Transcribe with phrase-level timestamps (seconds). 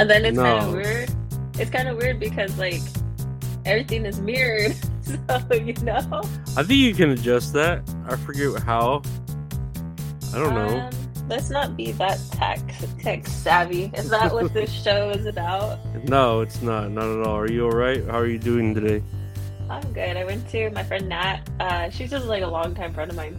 [0.00, 1.10] And then it's kind of weird.
[1.58, 2.80] It's kind of weird because like
[3.66, 4.74] everything is mirrored.
[5.26, 6.22] So you know.
[6.56, 7.82] I think you can adjust that.
[8.06, 9.02] I forget how.
[10.32, 10.78] I don't know.
[10.78, 10.90] Um,
[11.28, 12.60] let's not be that tech
[13.00, 13.90] tech savvy.
[13.94, 15.80] Is that what this show is about?
[16.08, 16.92] No, it's not.
[16.92, 17.36] Not at all.
[17.38, 18.04] Are you all right?
[18.04, 19.02] How are you doing today?
[19.68, 20.16] I'm good.
[20.16, 21.40] I went to my friend Nat.
[21.58, 23.36] Uh, she's just like a longtime friend of mine.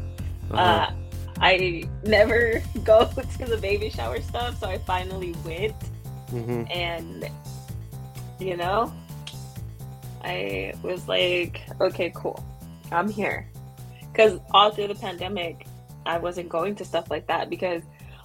[0.51, 0.61] Uh-huh.
[0.61, 0.93] Uh,
[1.39, 5.73] I never go to the baby shower stuff, so I finally went,
[6.31, 7.29] hmm and
[8.39, 8.91] you know,
[10.23, 12.43] I was like, okay, cool,
[12.91, 13.47] I'm here,
[14.11, 15.67] because all through the pandemic,
[16.05, 17.83] I wasn't going to stuff like that because.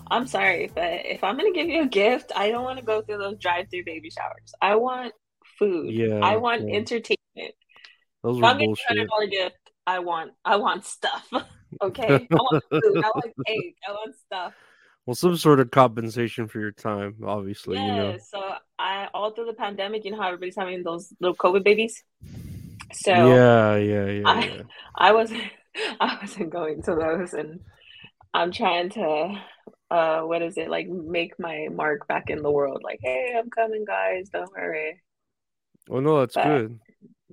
[0.09, 3.02] I'm sorry, but if I'm gonna give you a gift, I don't want to go
[3.02, 4.55] through those drive-through baby showers.
[4.62, 5.12] I want
[5.59, 5.91] food.
[5.91, 6.77] Yeah, I want yeah.
[6.77, 7.55] entertainment.
[8.23, 9.08] Those If I'm getting a hundred bullshit.
[9.08, 11.28] dollar gift, I want I want stuff.
[11.83, 12.98] okay, I want food.
[13.02, 13.77] I want cake.
[13.89, 14.55] I want stuff.
[15.06, 17.76] Well, some sort of compensation for your time, obviously.
[17.76, 17.86] yeah.
[17.86, 18.18] You know.
[18.18, 22.02] So I all through the pandemic, you know how everybody's having those little COVID babies.
[22.92, 24.62] So yeah, yeah, yeah, I- yeah.
[24.96, 25.42] I wasn't
[26.00, 27.60] I wasn't going to those, and
[28.34, 29.40] I'm trying to
[29.90, 32.82] uh what is it like make my mark back in the world.
[32.82, 34.28] Like, hey, I'm coming, guys.
[34.32, 35.00] Don't worry.
[35.88, 36.80] Well, no, that's But- good.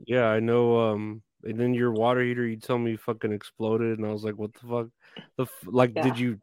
[0.07, 0.79] Yeah, I know.
[0.91, 4.35] Um, and then your water heater, you tell me fucking exploded, and I was like,
[4.37, 4.87] "What the fuck?"
[5.37, 6.01] The f- like, Yeah.
[6.03, 6.39] did you?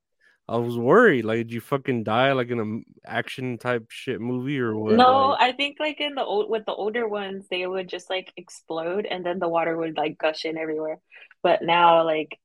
[0.51, 1.25] I was worried.
[1.25, 4.95] Like, did you fucking die like in a m- action type shit movie or what?
[4.97, 8.11] No, Like, I think like in the old with the older ones, they would just
[8.11, 10.99] like explode and then the water would like gush in everywhere.
[11.43, 12.37] But now like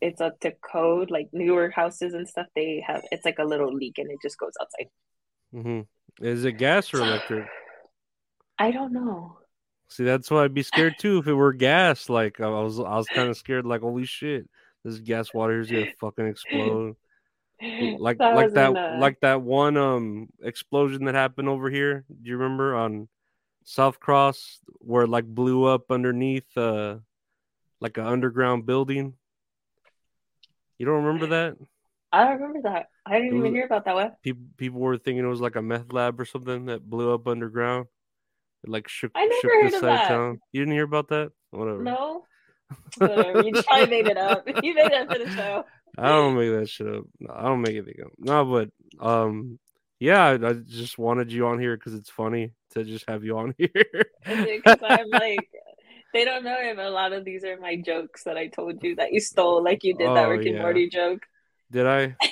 [0.00, 3.74] it's up to code, like newer houses and stuff, they have it's like a little
[3.74, 4.90] leak and it just goes outside.
[5.54, 6.24] Mm-hmm.
[6.24, 7.48] Is it gas or electric?
[8.58, 9.38] I don't know.
[9.88, 12.08] See, that's why I'd be scared too if it were gas.
[12.08, 13.64] Like, I was, I was kind of scared.
[13.66, 14.48] Like, holy shit,
[14.84, 16.96] this gas water is gonna fucking explode.
[17.98, 22.04] like That like that uh, like that one um explosion that happened over here.
[22.08, 23.08] Do you remember on
[23.64, 26.98] South Cross where it like blew up underneath uh
[27.80, 29.14] like an underground building?
[30.78, 31.56] You don't remember that?
[32.12, 32.88] I don't remember that.
[33.04, 34.12] I didn't It even hear about that one.
[34.22, 37.26] People people were thinking it was like a meth lab or something that blew up
[37.26, 37.86] underground.
[38.64, 40.08] It like shook I never shook heard this of side that.
[40.08, 40.40] town.
[40.52, 41.32] You didn't hear about that?
[41.50, 41.82] Whatever.
[41.82, 42.24] No.
[42.98, 43.42] Whatever.
[43.42, 44.46] You probably made it up.
[44.62, 45.64] You made it up for the show.
[45.98, 47.04] I don't make that shit up.
[47.20, 48.12] No, I don't make anything up.
[48.18, 48.70] No, but
[49.04, 49.58] um,
[49.98, 53.36] yeah, I, I just wanted you on here because it's funny to just have you
[53.38, 53.70] on here.
[54.24, 55.48] Because I'm like,
[56.14, 58.96] they don't know if a lot of these are my jokes that I told you
[58.96, 60.58] that you stole, like you did that Oh, Rick and.
[60.58, 61.20] Morty joke.
[61.70, 62.16] Did I?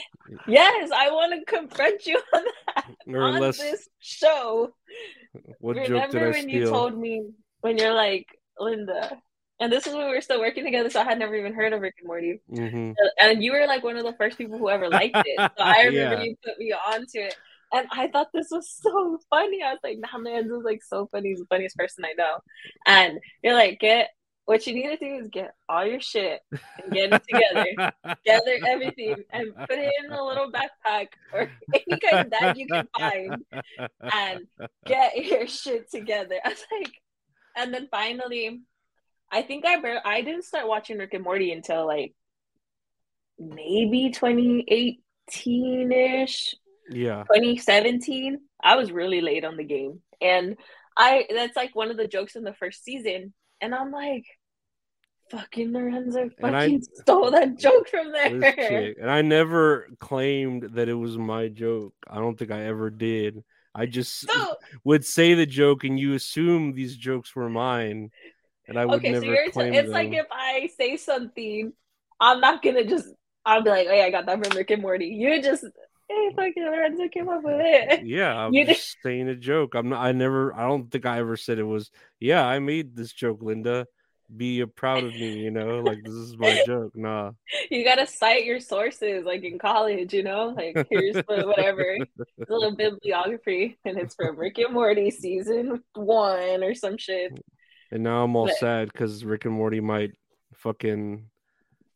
[0.48, 2.42] Yes, I want to confront you on
[2.74, 4.74] that Or on unless this show.
[5.60, 6.72] what joke Remember did I when you steal?
[6.72, 8.26] told me when you're like
[8.58, 9.18] Linda,
[9.60, 11.72] and this is when we were still working together, so I had never even heard
[11.72, 14.70] of Rick and Morty, hmm and you were like one of the first people who
[14.70, 15.42] ever liked it.
[15.58, 16.22] So I remember Yeah.
[16.22, 17.36] you put me onto it,
[17.72, 19.62] and I thought this was so funny.
[19.62, 21.30] I was like, "Nah, man, this is like so funny.
[21.30, 22.38] He's the funniest person I know."
[22.86, 24.10] And you're like, "Get
[24.46, 26.40] what you need to do is get all your shit
[26.82, 27.66] and get it together."
[28.24, 32.66] gather everything and put it in a little backpack or any kind of bag you
[32.66, 33.44] can find
[34.12, 34.40] and
[34.86, 36.36] get your shit together.
[36.44, 36.92] I was like,
[37.56, 38.60] and then finally,
[39.30, 42.14] I think I bar- I didn't start watching Rick and Morty until like
[43.38, 46.54] maybe 2018 ish,
[46.90, 47.24] yeah.
[47.24, 48.38] 2017.
[48.62, 50.56] I was really late on the game, and
[50.96, 54.24] I that's like one of the jokes in the first season, and I'm like.
[55.28, 58.52] Fucking Lorenzo And I- fucking stole that joke from there.
[58.54, 58.96] chick.
[59.00, 61.94] And I never claimed that it was my joke.
[62.08, 63.42] I don't think I ever did.
[63.74, 64.54] I just So,
[64.84, 68.12] would say the joke, and you assume these jokes were mine,
[68.68, 69.90] and I would okay, so you're t- it's them.
[69.90, 71.72] like if I say something,
[72.20, 73.08] I'm not gonna just
[73.44, 75.06] I'll be like, oh yeah, I got that from Rick and Morty.
[75.06, 75.64] You just
[76.08, 78.06] hey fucking Lorenzo came up with it.
[78.06, 79.74] Yeah, I'm You did- just saying a joke.
[79.74, 80.00] I'm not.
[80.04, 80.54] I never.
[80.54, 81.90] I don't think I ever said it was.
[82.20, 83.86] Yeah, I made this joke, Linda.
[84.36, 85.38] Be uh, proud of me.
[85.38, 86.96] You know, like this is my joke.
[86.96, 87.30] Nah.
[87.70, 92.10] You gotta cite your sources, like in college, you know, like here's the whatever, it's
[92.50, 97.38] a little bibliography, and it's from Rick and Morty season one or some shit.
[97.90, 100.12] And now I'm all But- sad because Rick and Morty might
[100.54, 101.30] fucking.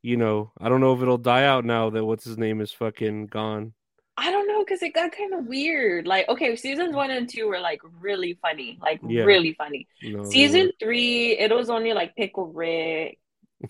[0.03, 2.73] You know, I don't know if it'll die out now that what's his name is
[2.73, 3.75] fucking gone.
[4.17, 6.07] I don't know because it got kind of weird.
[6.07, 9.25] Like, okay, seasons one and two were like really funny, like Yeah.
[9.25, 9.87] really funny.
[10.03, 13.19] No, Season three, it was only like Pickle Rick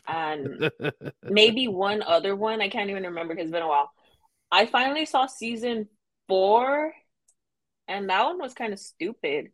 [0.07, 0.71] and
[1.25, 2.61] maybe one other one.
[2.61, 3.91] I can't even remember because it's been a while.
[4.53, 5.89] I finally saw season
[6.29, 6.95] four,
[7.89, 9.51] and that one was kind of stupid.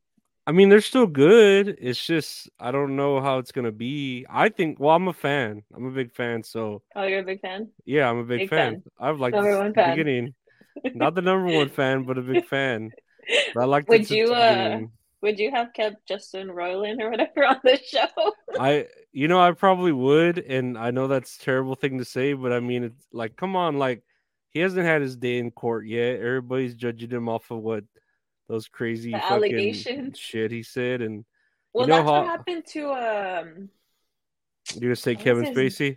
[0.46, 1.76] I mean, they're still good.
[1.80, 4.26] It's just I don't know how it's gonna be.
[4.28, 4.78] I think.
[4.78, 5.64] Well, I'm a fan.
[5.74, 6.42] I'm a big fan.
[6.44, 7.70] So Oh, you're a big fan?
[7.84, 8.72] yeah, I'm a big, Big fan.
[8.72, 8.82] fan.
[8.98, 9.90] I've liked Number one the fan.
[9.90, 10.34] beginning.
[10.94, 12.92] Not the number one fan, but a big fan.
[13.56, 14.80] I like would you uh
[15.22, 18.32] would you have kept Justin Roiland or whatever on the show?
[18.56, 22.32] I you know I probably would, and I know that's a terrible thing to say,
[22.32, 24.02] but I mean it's like come on, like
[24.50, 26.16] he hasn't had his day in court yet.
[26.20, 27.84] Everybody's judging him off of what
[28.48, 31.24] those crazy The shit he said, and
[31.72, 33.70] Well, know that's how- what happened to um.
[34.74, 35.96] you're gonna say Kevin his- Spacey.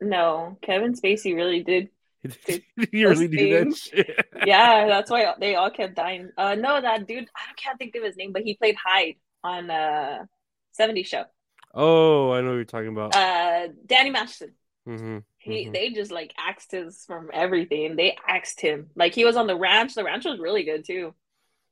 [0.00, 1.88] No, Kevin Spacey really did.
[2.92, 4.26] you really do that shit.
[4.46, 6.30] Yeah, that's why they all kept dying.
[6.36, 9.70] Uh, no, that dude, I can't think of his name, but he played Hyde on
[9.70, 10.24] uh
[10.72, 11.24] 70 Show.
[11.72, 13.14] Oh, I know what you're talking about.
[13.16, 14.54] Uh, Danny Masterson.
[14.86, 15.72] hmm He Mhm.
[15.72, 17.96] they just like axed his from everything.
[17.96, 18.90] They axed him.
[18.94, 19.94] Like he was on the ranch.
[19.94, 21.14] The ranch was really good too.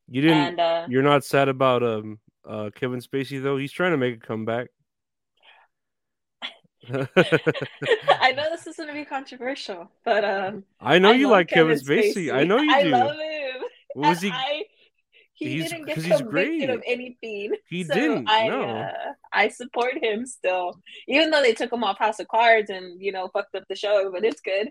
[0.08, 0.36] You didn't.
[0.38, 2.18] And uh You're not sad about um
[2.48, 3.56] uh Kevin Spacey though.
[3.56, 4.68] He's trying to make a comeback.
[6.92, 11.78] I know this is gonna be controversial, but um I know I you like Kevin
[11.78, 12.32] Spacey.
[12.32, 12.94] I know you do.
[12.94, 13.62] I love him.
[13.94, 14.38] What was And he?
[14.38, 14.62] I,
[15.34, 16.70] he He's- didn't get convicted great.
[16.70, 17.52] of anything.
[17.68, 18.62] He so didn't, I, no.
[18.62, 18.92] uh,
[19.32, 23.12] I support him still, even though they took him off House of Cards and you
[23.12, 24.10] know fucked up the show.
[24.12, 24.68] But it's good.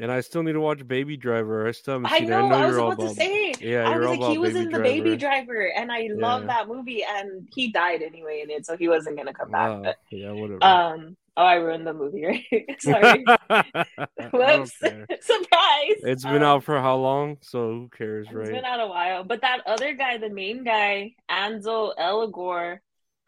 [0.00, 1.68] And I still need to watch Baby Driver.
[1.68, 2.38] I still haven't I seen know.
[2.38, 2.42] it.
[2.44, 3.16] I know I was you're all about to about.
[3.16, 3.54] say.
[3.60, 4.82] Yeah, I was like, he was Baby in the Driver.
[4.82, 7.04] Baby Driver, and I love that movie.
[7.06, 9.68] And he died anyway in it, so he wasn't gonna come back.
[9.68, 9.82] Wow.
[9.82, 10.64] But Yeah, whatever.
[10.64, 12.76] um, oh, I ruined the movie, right?
[12.80, 13.24] Sorry.
[14.32, 14.72] Whoops!
[15.20, 15.98] Surprise!
[16.04, 17.36] It's been Um, out for how long?
[17.42, 18.48] So who cares, right?
[18.48, 19.24] It's been out a while.
[19.24, 22.78] But that other guy, the main guy, Ansel Elgort,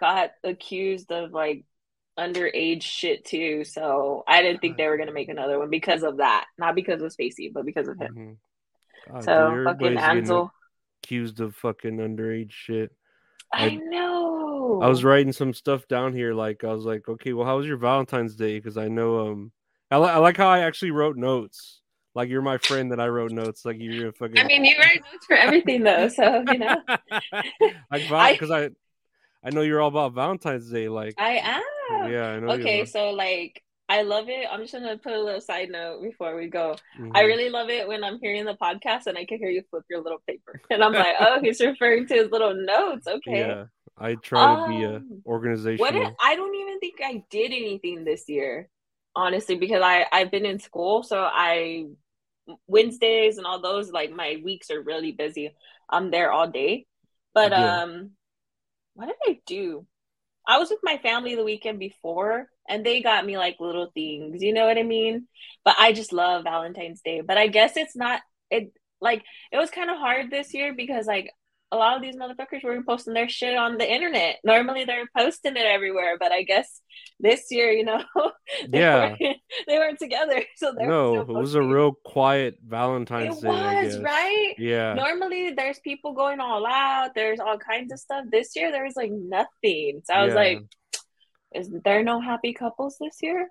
[0.00, 1.64] got accused of like
[2.18, 3.64] underage shit too.
[3.64, 6.46] So I didn't think they were gonna make another one because of that.
[6.58, 8.14] Not because of Spacey, but because of him.
[9.08, 9.12] Mhm.
[9.12, 10.52] God, So dude, fucking Ansel.
[11.02, 12.92] accused of fucking underage shit.
[13.52, 14.80] I, I- know.
[14.82, 16.34] I was writing some stuff down here.
[16.34, 18.58] Like I was like, okay, well, how was your Valentine's Day?
[18.58, 19.52] Because I know, um,
[19.90, 21.80] I, li- I like how I actually wrote notes.
[22.14, 23.64] Like you're my friend that I wrote notes.
[23.64, 24.38] Like you're a fucking.
[24.38, 26.76] I mean, you write notes for everything though, so you know.
[27.30, 28.70] like I- because I,
[29.44, 30.88] I know you're all about Valentine's Day.
[30.88, 31.38] Like I
[31.90, 32.50] yeah, I know.
[32.52, 34.46] Okay, so like I love it.
[34.50, 36.74] I'm just gonna put a little side note before we go.
[37.14, 37.26] I Mhm.
[37.26, 40.02] really love it when I'm hearing the podcast and I can hear you flip your
[40.02, 40.60] little paper.
[40.70, 43.06] And I'm like, oh, he's referring to his little notes.
[43.06, 43.40] Okay.
[43.40, 43.64] Yeah,
[43.98, 45.78] I try to be a Um, organizational.
[45.78, 48.68] What if, I don't even think I did anything this year,
[49.14, 51.86] honestly, because I I've been in school, so I
[52.66, 55.54] Wednesdays and all those like my weeks are really busy.
[55.88, 56.86] I'm there all day.
[57.34, 57.82] But Yeah.
[57.82, 58.10] um
[58.94, 59.86] what did I do?
[60.46, 64.42] I was with my family the weekend before and they got me like little things,
[64.42, 65.26] you know what I mean?
[65.64, 67.20] But I just love Valentine's Day.
[67.22, 68.20] But I guess it's not
[68.50, 71.30] it like it was kind of hard this year because like
[71.72, 74.36] a lot of these motherfuckers were posting their shit on the internet.
[74.44, 76.80] Normally they're posting it everywhere, but I guess
[77.18, 78.02] this year, you know,
[78.68, 79.16] they Yeah.
[79.20, 83.48] weren't, they weren't together, so no, it was a real quiet Valentine's It Day.
[83.48, 84.54] I was right.
[84.58, 84.94] Yeah.
[84.94, 87.14] Normally there's people going all out.
[87.14, 88.24] There's all kinds of stuff.
[88.30, 90.02] This year there was like nothing.
[90.04, 90.40] So I was Yeah.
[90.40, 90.58] like,
[91.56, 93.48] is there no happy couples this year?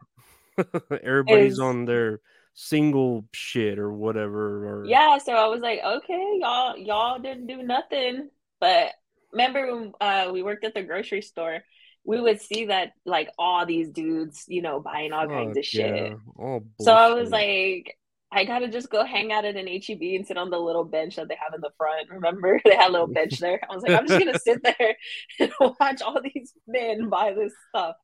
[1.04, 2.20] Everybody's is- on their
[2.54, 4.82] single shit or whatever.
[4.82, 8.30] Or Yeah, so I was like, okay, y'all y'all didn't do nothing.
[8.60, 8.92] But
[9.32, 11.64] remember when uh, we worked at the grocery store,
[12.06, 15.96] we would see that like all these dudes, you know, buying all kinds of shit.
[15.96, 17.98] yeah, all So I was like,
[18.34, 21.16] I gotta just go hang out at an HEB and sit on the little bench
[21.16, 22.10] that they have in the front.
[22.10, 23.60] Remember, they had a little bench there.
[23.70, 24.96] I was like, I'm just gonna sit there
[25.40, 27.96] and watch all these men buy this stuff.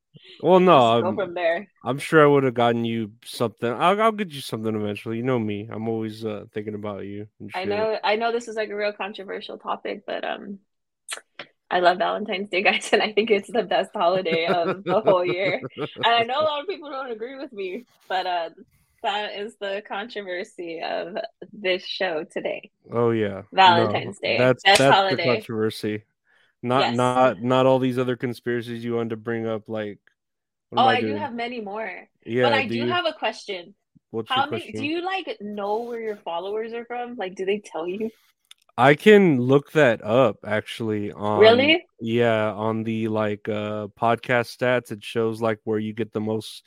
[0.42, 1.68] well, no, I'm, from there.
[1.84, 3.70] I'm sure I would have gotten you something.
[3.70, 5.16] I'll, I'll get you something eventually.
[5.16, 5.68] You know me.
[5.70, 7.26] I'm always uh, thinking about you.
[7.54, 10.58] I know, I know this is like a real controversial topic, but um,
[11.70, 15.24] I love Valentine's Day, guys, and I think it's the best holiday of the whole
[15.24, 15.60] year.
[15.76, 18.50] And I know a lot of people don't agree with me, but uh,
[19.02, 21.16] that is the controversy of
[21.52, 22.70] this show today.
[22.90, 24.38] Oh yeah, Valentine's Day.
[24.38, 25.16] That's Best that's holiday.
[25.16, 26.04] the controversy.
[26.62, 26.96] Not Yes.
[26.96, 29.68] not not all these other conspiracies you wanted to bring up.
[29.68, 29.98] Like,
[30.70, 32.08] what Oh, am I, do have many more.
[32.24, 32.86] Yeah, but I do you?
[32.86, 33.74] have a question.
[34.10, 34.80] What's How your many question?
[34.82, 37.16] do you like know where your followers are from?
[37.16, 38.10] Like do they tell you?
[38.76, 41.84] I can look that up actually on Really?
[42.00, 46.62] yeah, on the like uh podcast stats it shows like where you get the most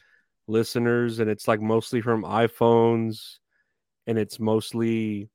[0.47, 3.37] listeners and it's like mostly from iPhones
[4.07, 5.29] and it's mostly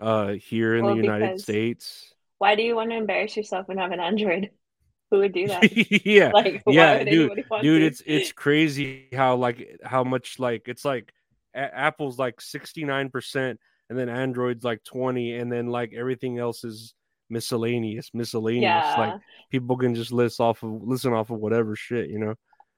[0.00, 2.12] uh here in Well, the United States.
[2.38, 4.50] Why do you want to embarrass yourself and have an Android?
[5.10, 5.62] Who would do that?
[6.06, 6.30] yeah.
[6.34, 7.86] Like Yeah, dude, Dude, to?
[7.86, 11.12] it's it's crazy how like how much like it's like
[11.54, 13.56] a- Apple's like 69%
[13.90, 16.94] and then Android's like 20 and then like everything else is
[17.30, 18.62] miscellaneous, miscellaneous.
[18.62, 18.94] yeah.
[18.98, 19.20] Like
[19.50, 22.34] people can just list off of listen off of whatever shit, you know.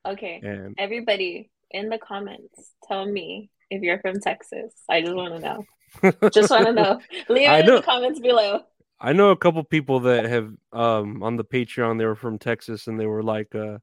[0.07, 0.41] okay.
[0.45, 4.73] And Everybody in the comments, tell me if you're from Texas.
[4.89, 6.31] I just want to know.
[6.31, 7.01] Just want to know.
[7.29, 8.61] Leave it in the comments below.
[8.99, 11.99] I know a couple people that have um on the Patreon.
[11.99, 13.79] They were from Texas, and they were like, uh,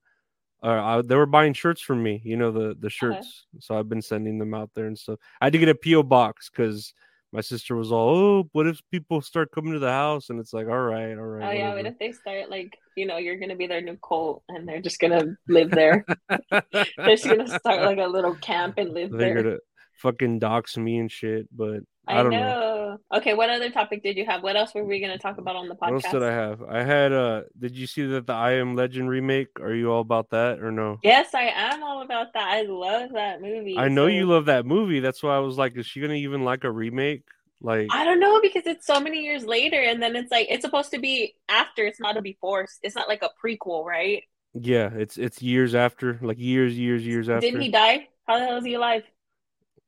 [0.64, 2.22] uh they were buying shirts from me.
[2.24, 3.46] You know the the shirts.
[3.60, 5.20] So I've been sending them out there and stuff.
[5.40, 6.94] I had to get a PO box because
[7.34, 10.54] my sister was all, "Oh, what if people start coming to the house?" And it's
[10.54, 13.40] like, "All right, all right." Oh yeah, what if they start like you know you're
[13.40, 16.06] gonna be their new cult and they're just gonna live there?
[16.52, 19.20] they're just gonna start like a little camp and live there.
[19.20, 19.44] They're there.
[19.44, 19.58] gonna
[19.96, 22.40] fucking dox me and shit, but I, I, don't know.
[22.40, 23.18] know.
[23.18, 24.44] Okay, what other topic did you have?
[24.44, 25.92] What else were we gonna talk about on the podcast?
[25.92, 26.62] What else did I have?
[26.64, 29.60] I had uh did you see that the I Am Legend remake?
[29.62, 31.00] Are you all about that or no?
[31.04, 32.48] Yes, I am all about that.
[32.48, 33.78] I love that movie.
[33.78, 35.00] I know So- you love that movie.
[35.00, 37.24] That's why I was like, is she gonna even like a remake?
[37.62, 40.66] Like I don't know because it's so many years later, and then it's like it's
[40.66, 41.86] supposed to be after.
[41.86, 42.68] It's not a before.
[42.82, 44.24] It's not like a prequel, right?
[44.54, 47.42] yeah, it's it's years after, like years, years, years after.
[47.42, 48.10] Didn't he die?
[48.28, 49.04] How the hell is he alive?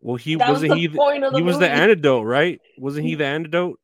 [0.05, 2.25] Well, he that was wasn't the he the, point of the he was the antidote,
[2.27, 2.61] right?
[2.77, 3.79] Wasn't he the antidote?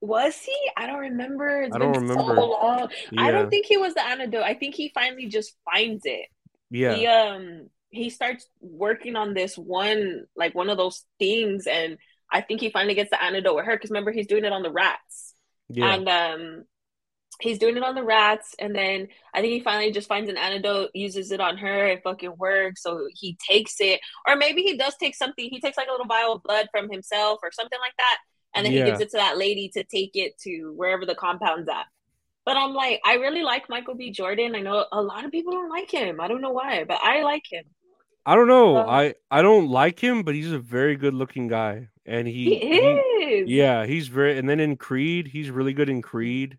[0.00, 0.56] Was he?
[0.76, 1.62] I don't remember.
[1.62, 2.36] It's I don't been remember.
[2.36, 2.88] so long.
[3.10, 4.44] Yeah, I don't think he was the antidote.
[4.44, 6.26] I think he finally just finds it.
[6.70, 11.98] yeah, He um he starts working on this one like one of those things, and
[12.30, 14.62] I think he finally gets the antidote with her because remember he's doing it on
[14.62, 15.34] the rats.
[15.68, 15.92] yeah.
[15.92, 16.64] and um
[17.40, 20.36] he's doing it on the rats and then i think he finally just finds an
[20.36, 24.76] antidote uses it on her it fucking works so he takes it or maybe he
[24.76, 27.78] does take something he takes like a little vial of blood from himself or something
[27.80, 28.18] like that
[28.54, 28.84] and then Yeah.
[28.84, 31.86] he gives it to that lady to take it to wherever the compound's at
[32.44, 35.52] but i'm like i really like michael b jordan i know a lot of people
[35.52, 37.64] don't like him i don't know why but i like him
[38.24, 38.76] I don't know.
[38.76, 42.56] Um, I I don't like him, but he's a very good looking guy, and he,
[42.56, 44.38] he, is yeah, he's very.
[44.38, 46.56] And then in Creed, he's really good in Creed.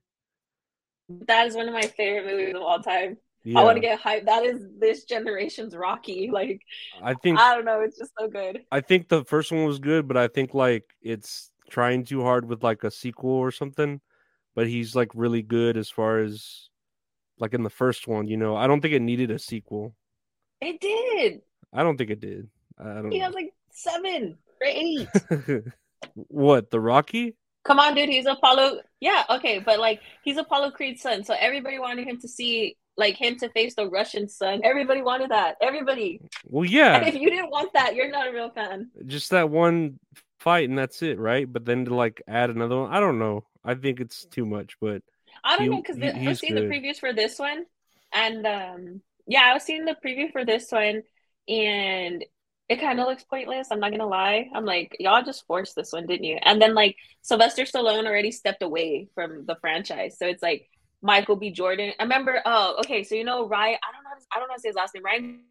[1.27, 4.01] That is one of my favorite movies of all time Yeah, i want to get
[4.01, 6.61] hyped that is this generation's rocky like
[7.01, 7.81] I think I don't know.
[7.81, 8.61] It's just so good.
[8.71, 12.47] I think the first one was good, but I think like it's trying too hard
[12.47, 13.99] with like a sequel or something.
[14.55, 16.69] But he's like really good as far as
[17.39, 18.55] like in the first one, you know.
[18.55, 19.95] I don't think it needed a sequel.
[20.61, 21.41] It did.
[21.73, 22.47] I don't think it did.
[22.79, 23.25] I don't He know.
[23.25, 25.07] has like seven or eight.
[26.13, 27.35] what the Rocky?
[27.63, 28.09] Come on, dude.
[28.09, 28.81] He's Apollo.
[28.99, 33.15] Yeah, okay, but like he's Apollo Creed's son, so everybody wanted him to see like
[33.17, 34.61] him to face the Russian son.
[34.63, 35.55] Everybody wanted that.
[35.61, 36.21] Everybody.
[36.45, 38.91] Well, And yeah, if you didn't want that, you're not a real fan.
[39.07, 39.99] just that one
[40.39, 41.51] fight and that's it, right?
[41.51, 43.45] But then to like add another one, I don't know.
[43.63, 45.01] I think it's too much, but
[45.43, 47.65] I don't He- know because he- I was seeing the previews for this one,
[48.13, 51.01] and um, yeah, I was seeing the preview for this one,
[51.47, 52.23] and
[52.69, 53.67] it kind of looks pointless.
[53.71, 54.49] I'm not gonna lie.
[54.53, 56.37] I'm like, y'all just forced this one, didn't you?
[56.41, 60.69] And then like Sylvester Stallone already stepped away from the franchise, so it's like
[61.01, 61.51] Michael B.
[61.51, 61.91] Jordan.
[61.99, 62.41] I remember.
[62.45, 63.03] Oh, okay.
[63.03, 63.77] So you know Ryan.
[63.83, 64.25] I don't know.
[64.33, 65.03] I don't know how to say his last name.
[65.03, 65.41] Ryan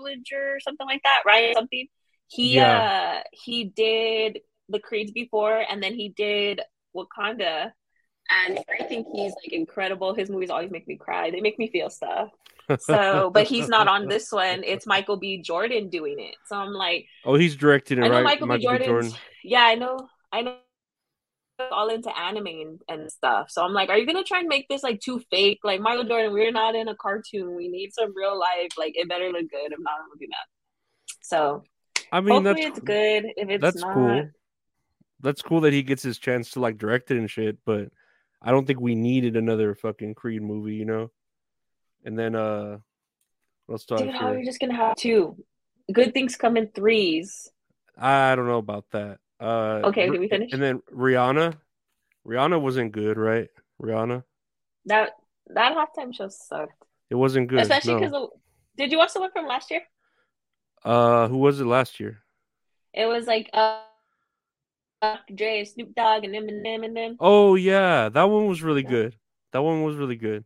[0.00, 1.22] Coogler or something like that.
[1.24, 1.86] Ryan something.
[2.26, 6.60] He uh he did the Creeds before, and then he did
[6.94, 7.72] Wakanda.
[8.46, 10.14] And I think he's like incredible.
[10.14, 11.30] His movies always make me cry.
[11.30, 12.30] They make me feel stuff.
[12.78, 14.62] So, but he's not on this one.
[14.64, 15.42] It's Michael B.
[15.42, 16.36] Jordan doing it.
[16.46, 18.24] So I'm like, oh, he's directing it, I know right?
[18.24, 18.56] Michael, B.
[18.58, 18.62] B.
[18.62, 19.16] Jordan's.
[19.44, 20.08] Yeah, I know.
[20.32, 20.56] I know.
[21.70, 23.50] All into anime and, and stuff.
[23.50, 25.58] So I'm like, are you gonna try and make this like too fake?
[25.62, 27.54] Like Michael Jordan, we're not in a cartoon.
[27.54, 28.70] We need some real life.
[28.78, 29.70] Like it better look good.
[29.70, 31.16] If not, I'm not looking at.
[31.20, 31.64] So
[32.12, 33.24] I mean, hopefully that's it's good.
[33.36, 34.30] If it's that's not, cool.
[35.20, 37.90] That's cool that he gets his chance to like direct it and shit, but
[38.42, 41.10] I don't think we needed another fucking Creed movie, you know.
[42.04, 42.78] And then uh,
[43.68, 43.98] let's talk.
[43.98, 45.36] dude, how are you just gonna have two?
[45.92, 47.50] Good things come in threes.
[47.98, 49.18] I don't know about that.
[49.38, 50.52] Uh, Okay, did we finish?
[50.52, 51.56] And then Rihanna,
[52.26, 53.48] Rihanna wasn't good, right?
[53.82, 54.22] Rihanna,
[54.86, 55.10] That
[55.48, 57.60] that halftime show sucked, it wasn't good.
[57.60, 58.00] especially no.
[58.00, 58.28] because
[58.76, 59.82] did you watch the one from last year?
[60.84, 62.22] uh, who was it last year?
[62.94, 63.82] It was like uh,
[65.02, 65.34] Dr.
[65.34, 67.16] Dre, Snoop Dogg, and Eminem and them.
[67.20, 68.88] Oh yeah, that one was really Yeah.
[68.90, 69.16] good.
[69.52, 70.44] That one was really good.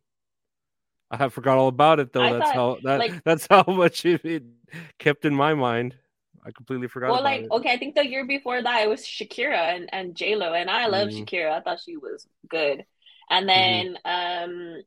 [1.10, 2.22] I forgot all about it though.
[2.22, 4.42] I that's thought, how that like- that's how much it, it
[4.98, 5.96] kept in my mind.
[6.44, 7.50] I completely forgot Well, like it.
[7.50, 10.70] okay, I think the year before that it was Shakira and and J Lo, and
[10.70, 11.18] I love Mhm.
[11.26, 11.52] Shakira.
[11.52, 12.84] I thought she was good.
[13.30, 13.84] And Mm-hmm.
[13.94, 14.82] then um,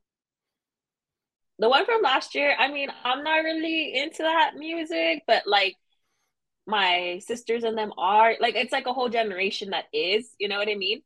[1.59, 2.55] the one from last year.
[2.57, 5.75] I mean, I'm not really into that music, but like
[6.67, 10.29] my sisters and them are like it's like a whole generation that is.
[10.39, 11.01] You know what I mean?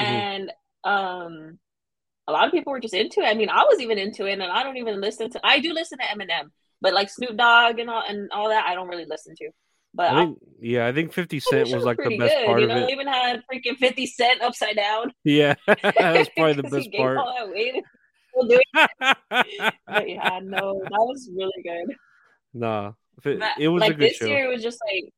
[0.00, 0.20] Mm-hmm.
[0.20, 0.52] And
[0.84, 1.58] um,
[2.28, 3.26] a lot of people were just into it.
[3.26, 5.40] I mean, I was even into it, and I don't even listen to.
[5.44, 6.50] I do listen to Eminem,
[6.80, 9.50] but like Snoop Dogg and all and all that, I don't really listen to.
[9.94, 12.60] But I think yeah, I think Fifty Cent think was like the best good, part
[12.60, 12.90] you of know, it.
[12.90, 15.12] even had freaking 50 Cent upside down.
[15.24, 17.18] Yeah, that was probably the best part.
[17.18, 17.84] all that weight and
[18.30, 19.74] still it.
[19.86, 21.96] But yeah, no, that was really good.
[22.54, 22.92] nah,
[23.24, 24.26] it, But, it was like a good this show.
[24.26, 25.12] year, it was just like,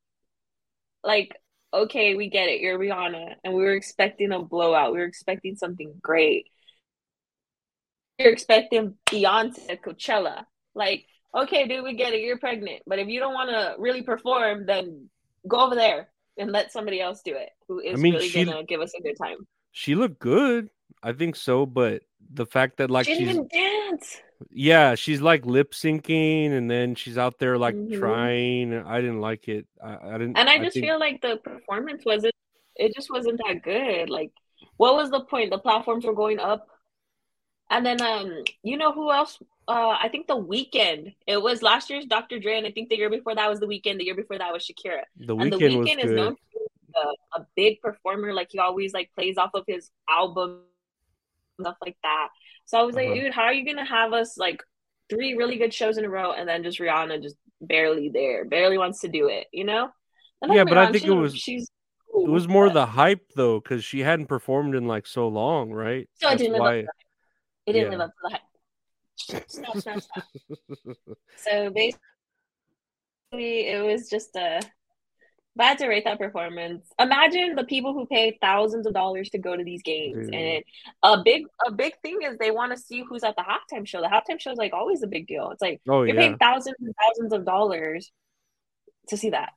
[1.05, 1.37] like
[1.73, 4.93] okay, we get it, you're Rihanna, and we were expecting a blowout.
[4.93, 6.47] We were expecting something great.
[8.19, 10.45] You're expecting Beyonce at Coachella.
[10.75, 12.83] Like, okay, dude, we get it, you're pregnant.
[12.87, 15.09] But if you don't want to really perform, then
[15.49, 18.45] go over there and let somebody else do it who is I mean, really she-
[18.45, 19.39] gonna give us a good time.
[19.73, 20.71] She looked good.
[21.03, 22.03] I think so, but
[22.33, 24.21] the fact that like she she's didn't even dance.
[24.51, 27.99] yeah, she's like lip syncing and then she's out there like Mhm.
[27.99, 28.75] trying.
[28.75, 29.67] I didn't like it.
[29.83, 32.35] I, I didn't And I just think- feel like the performance wasn't
[32.77, 34.09] it just wasn't that good.
[34.11, 34.31] Like
[34.77, 35.51] what was the point?
[35.51, 36.67] The platforms were going up.
[37.71, 39.39] And then um you know who else?
[39.67, 41.15] Uh I think the Weeknd.
[41.27, 42.39] It was last year's Dr.
[42.39, 43.99] Dre and I think the year before that was the Weeknd.
[43.99, 45.03] The year before that was Shakira.
[45.17, 46.17] the and Weeknd, the Weeknd is good.
[46.17, 47.01] known for
[47.37, 48.33] a, a big performer.
[48.35, 50.61] Like he always like plays off of his album
[51.61, 52.29] stuff like that.
[52.67, 53.15] So I was like, Uh-huh.
[53.15, 54.63] dude, how are you gonna have us like
[55.11, 58.79] three really good shows in a row and then just Rihanna just barely there, barely
[58.79, 59.91] wants to do it, you know?
[60.43, 61.71] And Yeah, but I Rihanna, think it was- she's
[62.15, 65.71] It was more but- the hype though, because she hadn't performed in like so long,
[65.71, 66.09] right?
[66.15, 66.87] So it That's didn't why.
[67.67, 67.89] To the hype.
[67.91, 67.99] It didn't yeah.
[67.99, 68.41] live up to the hype.
[69.49, 70.25] Snap, snap, snap.
[71.37, 74.61] So basically, it was just a.
[75.57, 79.31] If I had to rate that performance, imagine the people who pay thousands of dollars
[79.31, 80.35] to go to these games, Dude.
[80.35, 80.65] and
[81.05, 84.01] a big a big thing is they want to see who's at the halftime show.
[84.01, 85.51] The halftime show is like always a big deal.
[85.53, 86.23] It's like oh you're yeah.
[86.23, 88.11] paying thousands and thousands of dollars
[89.11, 89.53] to see that,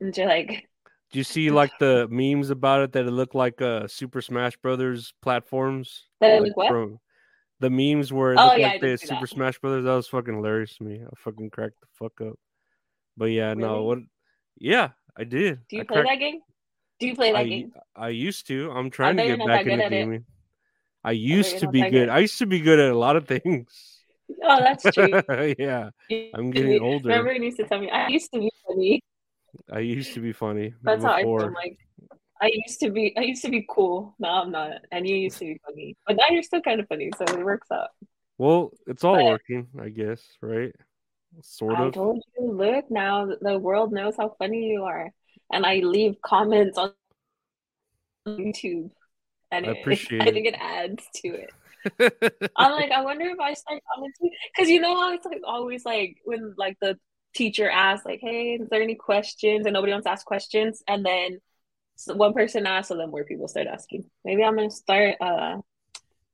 [0.00, 0.70] and you're like,
[1.12, 4.56] Do you see like the memes about it that it looked like uh Super Smash
[4.56, 6.04] Brothers platforms?
[6.22, 6.68] That it Like, looked what?
[6.70, 6.98] from-
[7.60, 9.28] the memes where it Oh, yeah, like Super that.
[9.28, 9.84] Smash Brothers.
[9.84, 11.00] That was fucking hilarious to me.
[11.04, 12.38] I fucking cracked the fuck up.
[13.16, 13.98] But yeah, no, what?
[14.58, 15.60] Yeah, I did.
[15.68, 16.40] do you I play cracked- that game?
[16.98, 17.72] Do you play that I, game?
[17.94, 18.70] I used to.
[18.70, 19.90] I'm trying to get back into it.
[19.90, 20.24] gaming.
[21.04, 21.90] I used to be good.
[21.92, 22.08] good.
[22.08, 23.92] I used to be good at a lot of things.
[24.42, 25.22] Oh, that's true.
[25.56, 25.90] yeah,
[26.34, 27.10] I'm getting older.
[27.10, 29.00] Remember, you used to tell me I used to be funny.
[29.70, 31.36] I used to be funny That's how I feel.
[31.36, 31.52] before.
[31.52, 31.78] Like,
[32.40, 34.14] I used to be, I used to be cool.
[34.18, 36.88] Now I'm not, and you used to be funny, but now you're still kind of
[36.88, 37.88] funny, so it works out.
[38.38, 40.72] Well, it's all But- working, I guess, right?
[41.42, 41.88] Sort I of.
[41.88, 45.10] I told you, look now, the world knows how funny you are,
[45.52, 46.92] and I leave comments on
[48.26, 48.90] YouTube,
[49.50, 51.50] and I it, appreciate I think it adds to it.
[52.56, 55.84] I'm like, I wonder if I start commenting because you know how it's like always
[55.84, 56.98] like when like the
[57.34, 61.04] teacher asks like, "Hey, is there any questions?" and nobody wants to ask questions, and
[61.04, 61.38] then
[61.96, 64.04] so one person asked, so then more people start asking.
[64.24, 65.16] Maybe I'm gonna start.
[65.20, 65.58] Uh,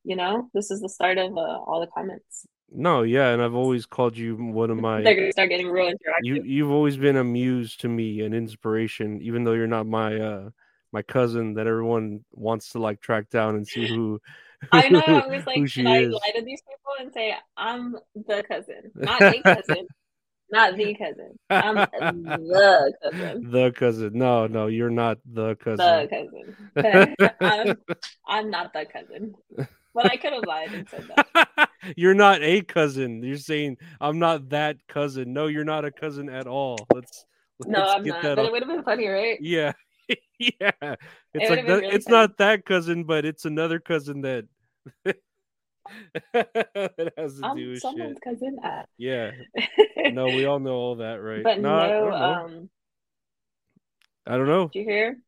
[0.05, 2.46] you know, this is the start of uh, all the comments.
[2.70, 5.87] no, yeah, and I've always called you one of my They're gonna start getting real
[5.87, 6.25] interactive.
[6.25, 10.16] you you've always been a muse to me, an inspiration, even though you're not my
[10.18, 10.51] uh
[10.92, 14.20] my cousin that everyone wants to like track down and see who
[14.72, 15.01] I know.
[15.01, 16.12] I was like, should I is.
[16.12, 19.87] lie to these people and say I'm the cousin, not a cousin,
[20.52, 21.38] not the cousin.
[21.50, 21.74] I'm
[22.30, 23.50] the cousin.
[23.50, 24.10] The cousin.
[24.14, 26.08] No, no, you're not the cousin.
[26.74, 27.34] The cousin.
[27.40, 27.76] I'm,
[28.26, 29.34] I'm not the cousin.
[29.94, 31.68] But I could have lied and said that.
[31.96, 33.22] you're not a cousin.
[33.22, 35.32] You're saying I'm not that cousin.
[35.32, 36.78] No, you're not a cousin at all.
[36.94, 37.24] Let's
[37.66, 38.22] No, let's I'm get not.
[38.22, 39.38] that But off- it would have been funny, right?
[39.40, 39.72] Yeah.
[40.38, 40.70] yeah.
[40.78, 40.94] It's
[41.34, 42.16] would've like that, really it's funny.
[42.16, 44.44] not that cousin, but it's another cousin that
[46.33, 48.23] that has to do I'm with someone's shit.
[48.23, 48.57] cousin.
[48.62, 49.33] Uh, Yeah.
[50.12, 51.45] No, we all know all that, right?
[51.45, 52.16] but No, I- I don't know.
[52.35, 52.71] um,
[54.27, 54.68] I don't know.
[54.73, 55.18] did you hear?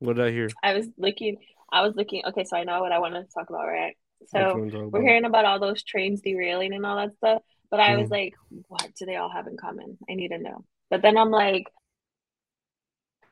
[0.00, 0.48] What did I hear?
[0.62, 1.36] I was looking.
[1.70, 2.22] I was looking.
[2.26, 3.96] Okay, so I know what I want to talk about, right?
[4.26, 7.42] So we're hearing about all those trains derailing and all that stuff.
[7.70, 8.12] But I was Mhm.
[8.12, 8.34] like,
[8.68, 9.98] what do they all have in common?
[10.08, 10.64] I need to know.
[10.90, 11.64] But then I'm like,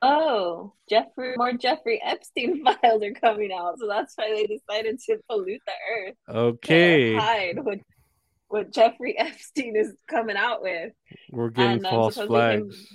[0.03, 3.79] oh, Jeffrey, more Jeffrey Epstein files are coming out.
[3.79, 6.15] So that's why they decided to pollute the earth.
[6.29, 7.15] Okay.
[7.17, 7.79] hide what,
[8.49, 10.93] what Jeffrey Epstein is coming out with.
[11.31, 12.87] We're getting and, um, false flags.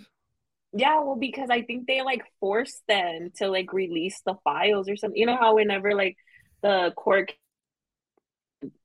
[0.74, 4.98] Yeah, well, because I think they like forced them to like release the files or
[4.98, 5.18] something.
[5.18, 6.18] You know how whenever like
[6.62, 7.32] the court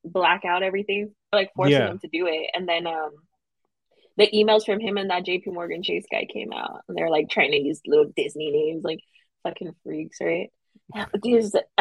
[0.05, 1.89] black out everything, like forcing Yeah.
[1.89, 3.11] them to do it, and then um
[4.16, 5.51] the emails from him and that J.P.
[5.51, 9.01] Morgan Chase guy came out, and they're like trying to use little Disney names, like
[9.42, 10.51] fucking freaks, right?
[10.94, 11.07] I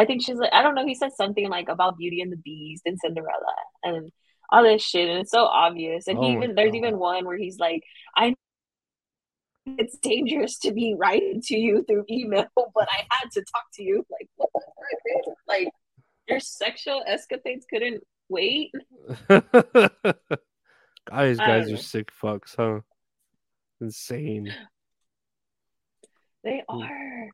[0.05, 0.85] think she's like, I don't know.
[0.85, 4.11] He said something like about Beauty and the Beast and Cinderella and
[4.49, 6.07] all this shit, and it's so obvious.
[6.07, 6.77] And Oh he even there's God.
[6.77, 7.83] even one where he's like,
[8.15, 8.35] I
[9.65, 13.83] it's dangerous to be writing to you through email, but I had to talk to
[13.83, 14.05] you.
[14.09, 15.35] Like, what the frick?
[15.47, 15.69] Like,
[16.27, 18.71] your sexual escapades couldn't wait.
[21.09, 22.79] guys, I guys are sick fucks, huh?
[23.79, 24.53] Insane.
[26.43, 26.81] They Hmm.
[26.81, 27.29] are.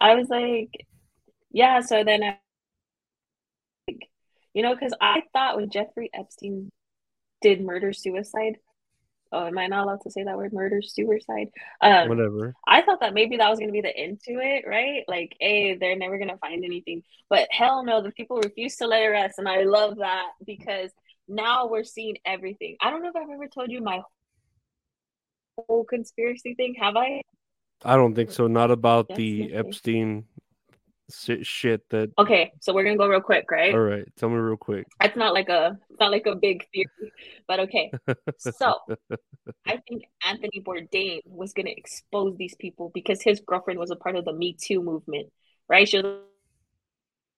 [0.00, 0.86] I was like,
[1.50, 1.80] yeah.
[1.80, 2.38] So then I,
[3.88, 4.08] like,
[4.54, 6.70] you know, because I thought when Jeffrey Epstein
[7.40, 8.56] did murder suicide,
[9.34, 10.52] Oh, am I not allowed to say that word?
[10.52, 11.48] Murder, suicide.
[11.80, 12.54] Um, Whatever.
[12.66, 15.04] I thought that maybe that was gonna be the end to it, right?
[15.08, 17.02] Like, hey, they're never gonna find anything.
[17.30, 20.90] But hell no, the people refuse to let it rest, and I love that because
[21.32, 22.76] now we're seeing everything.
[22.80, 24.00] I don't know if I've ever told you my
[25.68, 26.74] whole conspiracy thing.
[26.80, 27.22] Have I?
[27.84, 28.46] I don't think so.
[28.46, 29.50] Not about Yes, the yes.
[29.54, 30.24] Epstein
[31.10, 31.88] shit.
[31.90, 32.10] That.
[32.18, 33.74] Okay, so we're gonna go real quick, right?
[33.74, 34.04] All right.
[34.16, 34.86] Tell me real quick.
[35.02, 37.12] It's not like a it's not like a big theory,
[37.48, 37.90] but okay.
[38.38, 38.76] So
[39.66, 44.16] I think Anthony Bourdain was gonna expose these people because his girlfriend was a part
[44.16, 45.30] of the Me Too movement,
[45.68, 45.88] right?
[45.88, 46.22] She was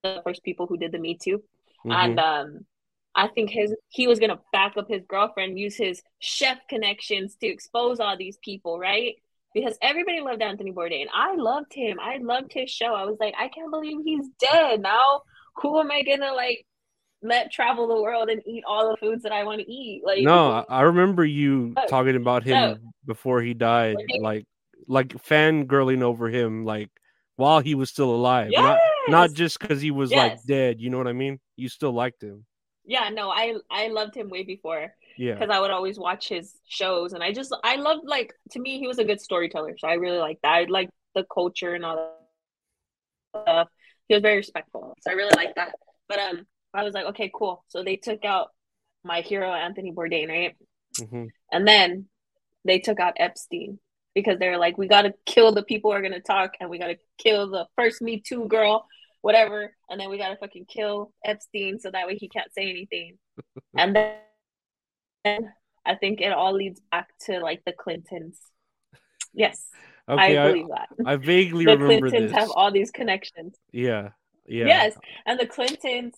[0.02, 1.42] the first people who did the Me Too,
[1.86, 1.94] Mhm.
[1.94, 2.66] and um,
[3.16, 7.46] I think his he was gonna back up his girlfriend, use his chef connections to
[7.46, 9.14] expose all these people, right?
[9.54, 11.06] Because everybody loved Anthony Bourdain.
[11.14, 12.00] I loved him.
[12.00, 12.92] I loved his show.
[12.94, 15.22] I was like, I can't believe he's dead now.
[15.62, 16.66] Who am I gonna like
[17.22, 20.02] let travel the world and eat all the foods that I want to eat?
[20.04, 22.90] Like no, I, remember you So- talking about him oh.
[23.06, 24.20] before he died, Okay.
[24.20, 24.44] like
[24.88, 26.90] like fangirling over him, like
[27.36, 28.48] while he was still alive.
[28.50, 28.60] yes!
[28.60, 30.80] Not not just because he was like dead.
[30.80, 31.38] You know what I mean?
[31.56, 32.44] You still liked him.
[32.84, 34.94] Yeah, no, I I loved him way before.
[35.16, 35.34] Yeah.
[35.34, 38.78] because I would always watch his shows, and I just I loved like to me
[38.78, 40.52] he was a good storyteller, so I really liked that.
[40.52, 41.96] I liked the culture and all
[43.34, 43.68] that stuff.
[44.08, 45.74] He was very respectful, so I really liked that.
[46.08, 47.64] But um, I was like, okay, cool.
[47.68, 48.48] So they took out
[49.04, 50.56] my hero Anthony Bourdain, right?
[50.98, 52.06] hmm And then
[52.64, 53.78] they took out Epstein
[54.14, 56.70] because they were like, we got to kill the people who are gonna talk, and
[56.70, 58.86] we got to kill the first Me Too girl,
[59.24, 62.68] whatever, and then we got to fucking kill Epstein so that way he can't say
[62.68, 63.16] anything.
[63.78, 65.54] and then
[65.86, 68.38] I think it all leads back to like the Clintons.
[69.32, 69.64] Yes,
[70.06, 70.88] Okay, I I, believe that.
[71.06, 72.38] I vaguely The remember Clintons this.
[72.38, 73.56] have all these connections.
[73.72, 74.10] Yeah.
[74.46, 74.66] Yeah.
[74.66, 76.12] Yes, and the Clintons,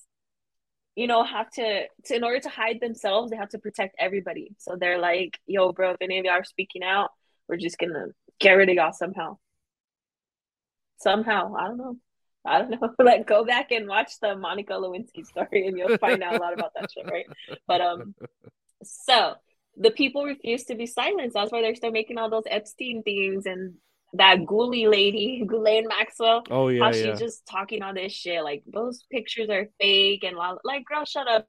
[0.97, 4.51] you know, have to, to in order to hide themselves, they have to protect everybody.
[4.59, 7.11] So they're like, "Yo, bro, if any of y'all are speaking out,
[7.49, 8.07] we're just gonna
[8.41, 9.39] get rid of y'all somehow."
[10.99, 11.97] Somehow, I don't know.
[12.47, 12.91] I don't know.
[13.05, 16.53] like, go back and watch the Monica Lewinsky story, and you'll find out a lot
[16.55, 17.27] about that shit, right?
[17.67, 18.15] But um,
[18.83, 19.35] so
[19.77, 21.35] the people refuse to be silenced.
[21.35, 23.75] That's why they're still making all those Epstein things and
[24.15, 27.11] that Ghoulie lady, Ghislaine Maxwell Oh yeah, how yeah.
[27.11, 28.43] she's just talking all this shit.
[28.43, 31.47] Like those pictures are fake and la- like, girl, shut up.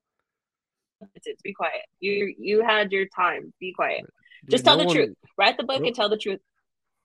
[1.16, 1.84] It's- Be quiet.
[2.00, 3.54] You you had your time.
[3.60, 4.02] Be quiet.
[4.02, 5.16] Dude, Just tell no the one- truth.
[5.38, 6.40] Write the book no- and tell the truth.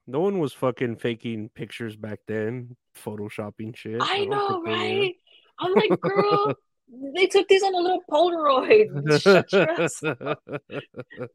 [0.06, 4.00] No one was fucking faking pictures back then, photoshopping shit.
[4.00, 4.76] I don't know, think they were.
[4.76, 5.14] right?
[5.58, 6.54] I'm like, girl,
[7.14, 9.20] they took these on a little Polaroid.
[9.20, 10.02] Shut your ass.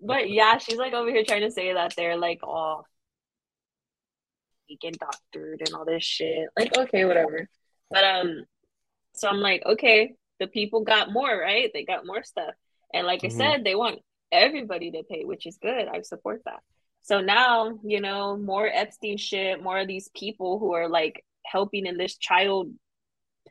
[0.01, 2.85] But yeah, she's like over here trying to say that they're like all
[4.69, 6.47] vegan doctored and all this shit.
[6.57, 7.47] Like, okay, whatever.
[7.89, 8.43] But um,
[9.13, 11.69] so I'm like, okay, the people got more, right?
[11.73, 12.53] They got more stuff.
[12.93, 13.25] And like Mhm.
[13.25, 13.99] I said, they want
[14.31, 15.87] everybody to pay, which is good.
[15.87, 16.61] I support that.
[17.03, 21.85] So now, you know, more Epstein shit, more of these people who are like helping
[21.85, 22.71] in this child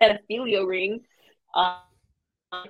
[0.00, 1.00] pedophilia ring.
[1.54, 1.76] Um,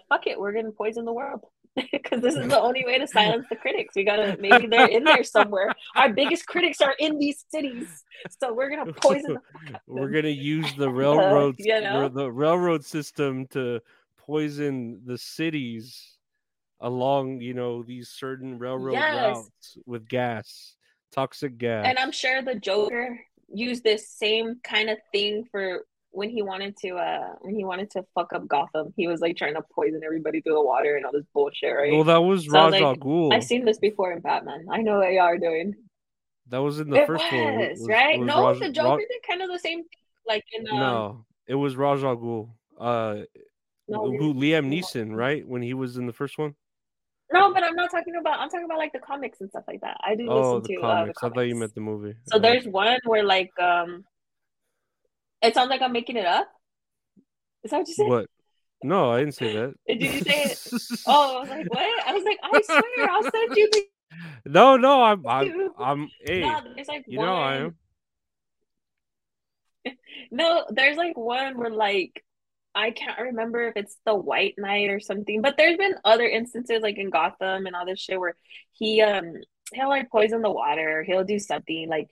[0.08, 1.40] fuck it, we're gonna poison the world
[1.92, 3.94] because this is the only way to silence the critics.
[3.96, 5.74] We gotta maybe they're in there somewhere.
[5.96, 8.04] Our biggest critics are in these cities,
[8.40, 9.38] so we're gonna poison.
[9.86, 12.08] We're gonna use the railroad, you know?
[12.08, 13.80] the railroad system to
[14.18, 16.16] poison the cities
[16.80, 19.14] along, you know, these certain railroad Yes.
[19.14, 20.76] routes with gas,
[21.12, 21.86] toxic gas.
[21.86, 23.18] And I'm sure the Joker
[23.52, 27.90] used this same kind of thing for when he wanted to uh when he wanted
[27.90, 28.92] to fuck up Gotham.
[28.96, 31.92] He was like trying to poison everybody through the water and all this bullshit, right?
[31.92, 33.32] Well, that was So Ra's al like, Ghul.
[33.34, 34.66] I've seen this before in Batman.
[34.70, 35.74] I know what y'all are doing.
[36.48, 37.60] That was in the it first was, one.
[37.60, 38.18] It was- right?
[38.18, 39.88] was no, the Ra- Joker did kind of the same thing,
[40.26, 42.50] like in um, no, it was Ra's al Ghul.
[42.78, 43.24] Uh,
[43.88, 45.46] no, who Liam Neeson, right?
[45.46, 46.54] When he was in the first one.
[47.32, 48.38] No, but I'm not talking about.
[48.38, 49.96] I'm talking about like the comics and stuff like that.
[50.04, 51.22] I do Oh, listen the to comics.
[51.22, 52.14] Uh, I thought you meant the movie.
[52.26, 54.04] So Uh, there's one where like um,
[55.42, 56.48] it sounds like I'm making it up.
[57.64, 58.06] Is that what you said?
[58.08, 58.26] what?
[58.82, 59.74] No, I didn't say that.
[59.88, 60.58] Did you say it?
[61.08, 62.06] Oh, I was like, what?
[62.06, 64.50] I was like, I swear, I'll send you the.
[64.50, 65.70] no, no, I'm, I'm.
[65.78, 66.10] I'm.
[66.24, 67.26] Hey, No, there's like you one.
[67.26, 67.74] know I am.
[70.30, 72.24] No, there's like one where like
[72.76, 76.82] I can't remember if it's the White Knight or something, but there's been other instances
[76.82, 78.36] like in Gotham and all this shit where
[78.72, 79.32] he um
[79.72, 82.10] he'll like poison the water, he'll do something like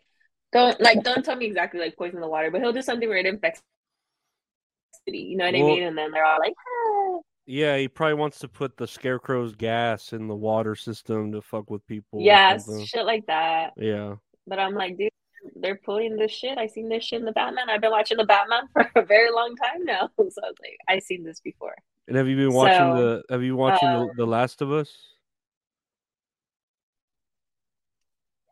[0.53, 3.18] don't like don't tell me exactly like poison the water, but he'll do something where
[3.18, 5.83] it infects the city, you know what I mean?
[5.83, 7.20] And then they're all like, ah.
[7.46, 11.68] Yeah, he probably wants to put the scarecrow's gas in the water system to fuck
[11.68, 12.20] with people.
[12.22, 13.74] yes, shit like that.
[13.77, 14.14] Yeah.
[14.46, 15.11] But I'm like, dude,
[15.57, 16.59] they're pulling this shit.
[16.59, 17.68] I seen this shit in the Batman.
[17.70, 20.11] I've been watching the Batman for a very long time now.
[20.18, 21.74] So I was like, I seen this before.
[22.09, 22.96] And have you been watching So,
[23.28, 23.35] the?
[23.35, 24.90] Have you watching uh, the, the Last of Us?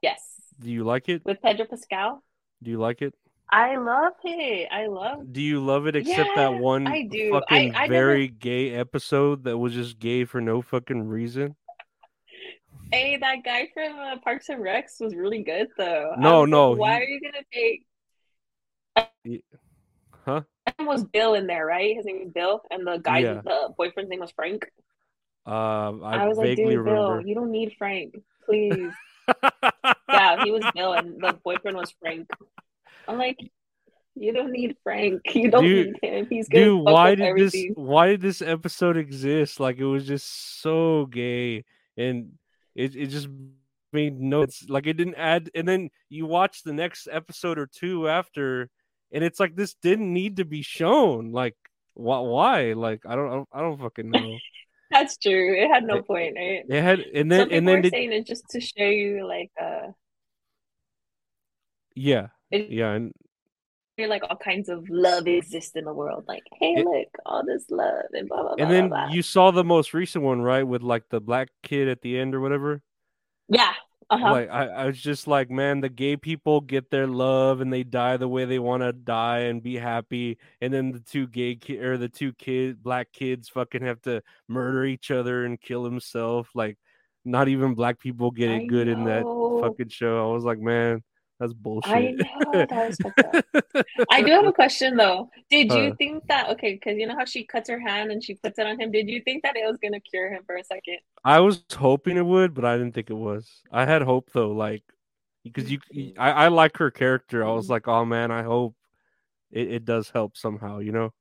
[0.02, 0.20] Yes.
[0.60, 1.24] Do you like it?
[1.24, 2.22] with Pedro Pascal.
[2.62, 3.14] Do you like it?
[3.50, 4.68] I love it.
[4.72, 5.30] I love.
[5.30, 7.32] Do you love it except that one I do.
[7.32, 11.54] fucking I- I never- very gay episode that was just gay for no fucking reason?
[12.92, 16.14] Hey, that guy from uh, Parks and Recs was really good though.
[16.18, 17.86] No, like, no, why he- are you gonna take?
[20.24, 20.42] Huh?
[20.78, 21.96] And was Bill in there, right?
[21.96, 23.40] His name was Bill, and the guy, Yeah.
[23.42, 24.70] the boyfriend's name was Frank.
[25.46, 25.50] Uh,
[26.02, 27.28] I, I, was like, vaguely dude, Bill, remember.
[27.28, 28.92] you don't need Frank, please.
[30.08, 32.30] yeah, he was Bill, and the boyfriend was Frank.
[33.08, 33.38] I'm like,
[34.14, 35.22] you don't need Frank.
[35.34, 36.26] You don't Dude- need him.
[36.30, 37.68] He's gonna Dude, why did everything.
[37.68, 37.76] this?
[37.76, 39.58] Why did this episode exist?
[39.58, 41.64] Like it was just so gay,
[41.96, 42.32] and
[42.74, 43.28] it it just
[43.92, 44.42] made no.
[44.42, 45.50] It's like it didn't add.
[45.54, 48.70] And then you watch the next episode or two after,
[49.12, 51.32] and it's like this didn't need to be shown.
[51.32, 51.56] Like
[51.94, 52.20] why?
[52.20, 52.72] Why?
[52.72, 53.28] Like I don't.
[53.28, 54.38] I don't, I don't fucking know.
[54.90, 55.54] That's true.
[55.58, 56.64] It had no It- point, right?
[56.68, 59.92] It had, and then and then did, saying it just to show you, like, uh,
[61.94, 63.12] yeah, it, yeah, and
[63.98, 66.24] like all kinds of love exists in the world.
[66.26, 68.64] Like, hey, It- look, all this love and blah blah blah.
[68.64, 69.14] and then blah, blah.
[69.14, 72.34] you saw the most recent one, right, with like the black kid at the end
[72.34, 72.82] or whatever.
[73.48, 73.74] yeah,
[74.10, 74.32] uh huh.
[74.32, 77.82] Like I, I was just like, man, the gay people get their love and they
[77.84, 81.54] die the way they want to die and be happy, and then the two gay
[81.56, 85.84] ki- or the two kid black kids fucking have to murder each other and kill
[85.84, 86.48] himself.
[86.54, 86.78] Like,
[87.24, 89.22] not even black people get it I good in that
[89.60, 90.28] fucking show.
[90.30, 91.02] I was like, man,
[91.42, 91.92] that's bullshit.
[91.92, 93.84] I know that was.
[94.10, 95.28] I do have a question though.
[95.50, 95.94] Did you Uh.
[95.96, 96.74] think that okay?
[96.74, 98.92] Because you know how she cuts her hand and she puts it on him.
[98.92, 100.98] Did you think that it was gonna cure him for a second?
[101.24, 103.62] I was hoping it would, but I didn't think it was.
[103.70, 104.84] I had hope though, like
[105.44, 105.78] because you.
[106.18, 107.44] I, I like her character.
[107.44, 107.70] I was Mhm.
[107.70, 108.76] like, oh man, I hope
[109.50, 111.12] it, it does help somehow, you know.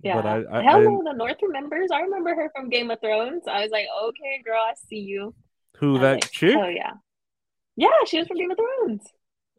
[0.00, 0.14] Yeah.
[0.22, 1.90] But I, I, didn't, the North remembers.
[1.92, 3.42] I remember her from Game of Thrones.
[3.48, 5.34] I was like, okay, girl, I see you.
[5.78, 6.54] who that like, chick?
[6.56, 6.92] Oh yeah,
[7.78, 9.04] yeah, she was from Game of Thrones.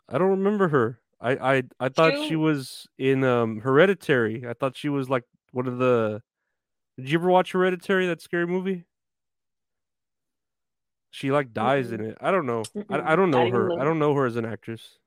[0.07, 0.99] I don't remember her.
[1.21, 4.45] I, I, I thought she She- was in um Hereditary.
[4.47, 6.21] I thought she was like one of the.
[6.97, 8.07] Did you ever watch Hereditary?
[8.07, 8.85] That scary movie.
[11.11, 12.17] She like dies in it.
[12.21, 12.63] I don't know.
[12.89, 13.69] I, I don't know even her.
[13.69, 13.81] little.
[13.81, 14.97] I don't know her as an actress.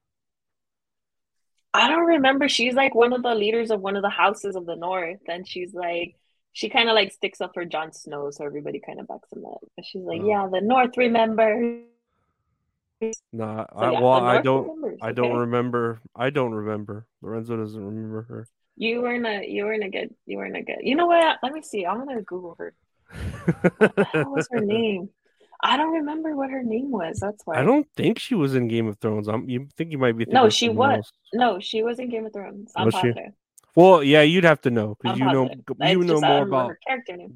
[1.74, 2.48] I don't remember.
[2.48, 5.46] She's like one of the leaders of one of the houses of the North, and
[5.48, 6.16] she's like,
[6.52, 9.44] she kind of like sticks up for Jon Snow, so everybody kind of backs him
[9.46, 9.60] up.
[9.76, 10.26] But she's like, Oh.
[10.28, 11.84] yeah, the North remembers.
[13.32, 14.98] Nah, So, I, yeah, well, I don't.
[15.02, 15.38] I don't okay?
[15.38, 16.00] remember.
[16.14, 17.06] I don't remember.
[17.20, 18.48] Lorenzo doesn't remember her.
[18.76, 20.78] You weren't a, you weren't a good, you weren't a good.
[20.80, 21.38] You know what?
[21.42, 21.84] Let me see.
[21.86, 22.74] I'm gonna Google her.
[23.78, 25.10] What was her name?
[25.64, 27.20] I don't remember what her name was.
[27.20, 27.60] That's why.
[27.60, 29.28] I don't think she was in Game of Thrones.
[29.28, 29.48] I'm.
[29.48, 30.24] You think you might be?
[30.26, 30.96] No, she was.
[30.96, 31.12] else.
[31.32, 32.72] No, she was in Game of Thrones.
[32.76, 33.12] I'm Was she?
[33.74, 35.98] Well, yeah, you'd have to know because you know positive.
[35.98, 36.72] you know more about.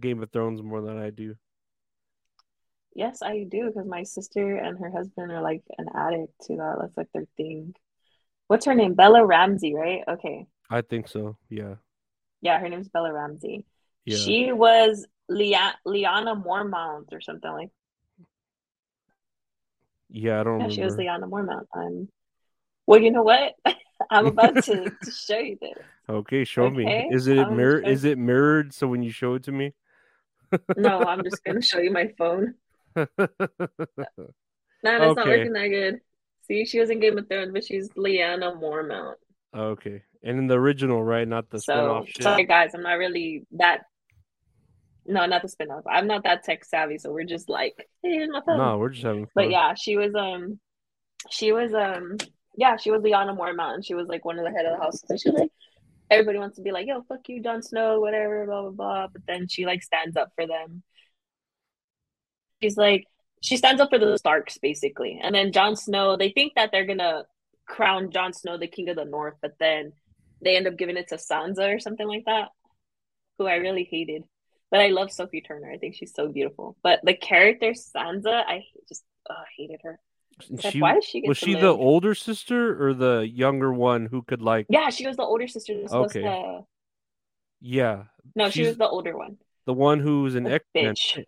[0.00, 1.34] Game of Thrones more than I do.
[2.96, 6.76] Yes, I do because my sister and her husband are like an addict to that.
[6.80, 7.74] That's like their thing.
[8.46, 8.94] What's her name?
[8.94, 10.00] Bella Ramsey, right?
[10.08, 10.46] Okay.
[10.70, 11.36] I think so.
[11.50, 11.74] Yeah.
[12.40, 13.66] Yeah, her name's Bella Ramsey.
[14.06, 14.16] Yeah.
[14.16, 17.68] She was Lia- Lyanna Mormont or something like
[20.08, 21.66] yeah, I don't Yeah, she was Lyanna Mormont.
[21.74, 22.08] I'm
[22.86, 23.52] well, you know what?
[24.10, 25.74] I'm about to, to show you this.
[26.08, 27.08] Okay, show me.
[27.10, 27.78] Is it mirror?
[27.78, 28.72] Is it mirrored?
[28.72, 29.74] So when you show it to me.
[30.78, 32.54] No, I'm just gonna show you my phone.
[34.82, 35.30] No, it's not Okay.
[35.38, 36.00] working that good.
[36.42, 39.16] See, she was in Game of Thrones, but she's Lyanna Mormont.
[39.54, 41.26] okay, and in the original, right?
[41.26, 42.22] Not the So spinoff shit.
[42.22, 43.82] sorry guys, I'm not really that
[45.06, 45.82] no, not the spinoff.
[45.88, 48.56] I'm not that tech savvy, so we're just like, hey, here's my phone.
[48.58, 49.32] No, we're just having fun.
[49.34, 50.58] But yeah, she was um
[51.30, 52.16] she was um
[52.56, 54.82] yeah, she was Lyanna Mormont and she was like one of the head of the
[54.82, 55.00] house.
[55.06, 55.52] So she was like
[56.10, 59.06] everybody wants to be like, yo, fuck you, Jon Snow, whatever, blah blah blah.
[59.12, 60.82] But then she like stands up for them.
[62.62, 63.04] She's like
[63.42, 65.20] she stands up for the Starks basically.
[65.22, 67.24] And then Jon Snow, they think that they're gonna
[67.66, 69.92] crown Jon Snow the king of the north, but then
[70.42, 72.48] they end up giving it to Sansa or something like that,
[73.38, 74.24] who I really hated.
[74.70, 75.70] But I love Sophie Turner.
[75.70, 76.76] I think she's so beautiful.
[76.82, 80.00] But the character Sansa, I just oh, hated her.
[80.50, 84.22] Like, she why does she was she the older sister or the younger one who
[84.22, 84.66] could like?
[84.68, 85.74] Yeah, she was the older sister.
[85.80, 86.22] was Okay.
[86.22, 86.66] to-
[87.60, 89.38] Yeah, No, she was the older one.
[89.64, 91.24] the one who was an The X bitch.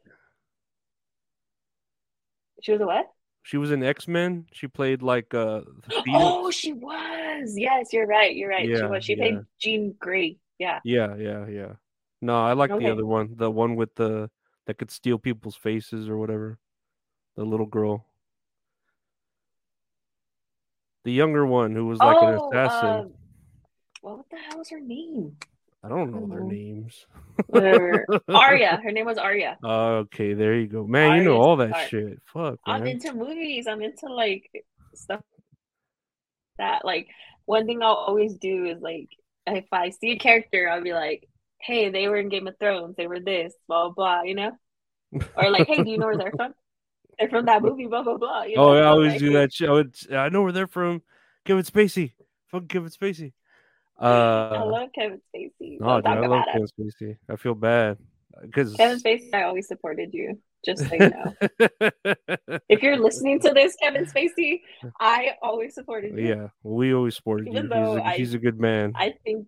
[2.62, 3.06] She was a what?
[3.42, 4.46] She was in X Men.
[4.52, 5.62] She played like uh.
[6.08, 7.54] Oh, she was.
[7.56, 8.34] Yes, you're right.
[8.34, 8.66] You're right.
[8.66, 9.04] she was.
[9.04, 9.22] She yeah.
[9.22, 10.38] played Jean Grey.
[10.58, 10.80] Yeah.
[10.84, 11.72] Yeah, yeah, yeah.
[12.20, 12.84] No, I like Okay.
[12.84, 13.34] the other one.
[13.36, 14.30] The one with the
[14.66, 16.58] that could steal people's faces or whatever.
[17.36, 18.04] The little girl.
[21.04, 22.88] The younger one who was like an oh, assassin.
[22.88, 23.12] um,
[24.02, 25.36] what the hell was her name?
[25.82, 27.06] I don't know their names.
[27.46, 28.04] Whatever.
[28.28, 28.80] Arya.
[28.82, 29.58] Her name was Arya.
[29.62, 31.18] okay, there you go, man.
[31.18, 32.20] You know all that shit.
[32.32, 33.66] Fuck, I'm into movies.
[33.68, 34.50] I'm into like
[34.94, 35.20] stuff
[36.58, 37.06] that like
[37.44, 39.08] one thing I'll always do is like
[39.46, 41.28] if I see a character, I'll be like,
[41.60, 44.52] hey, they were in Game of Thrones, they were this, blah blah, blah you know?
[45.36, 46.54] Or like, hey, do you know where they're from?
[47.18, 48.42] They're from that movie, blah blah blah.
[48.42, 48.70] You oh, know?
[48.70, 49.68] oh, yeah, I always like, do that shit.
[49.68, 51.02] I, would, I know where they're from.
[51.44, 52.12] Kevin Spacey.
[52.48, 53.32] Fuck Kevin Spacey.
[53.98, 55.80] I Uh, love Kevin Spacey.
[55.80, 56.52] no, dude, I love it.
[56.52, 57.16] Kevin Spacey.
[57.28, 57.98] I feel bad
[58.42, 60.38] because Kevin Spacey, I always supported you.
[60.64, 61.34] Just so you know.
[62.68, 64.60] if you're listening to this, Kevin Spacey,
[65.00, 66.26] I always supported you.
[66.28, 67.68] yeah, we always supported Even you.
[67.70, 68.92] though He's a, I- he's a good man.
[68.96, 69.46] I think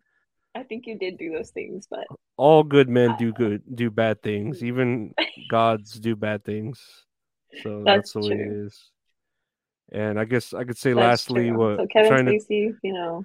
[0.54, 2.04] I think you did do those things, but
[2.36, 4.62] All good men I- do good, do bad things.
[4.70, 5.14] Even
[5.48, 6.80] gods do bad things.
[7.62, 8.66] So That's that's, the way it true.
[8.66, 8.90] is.
[9.92, 11.58] And I guess I could say that's lastly, true.
[11.58, 13.24] what So Kevin trying to Spacey, you know,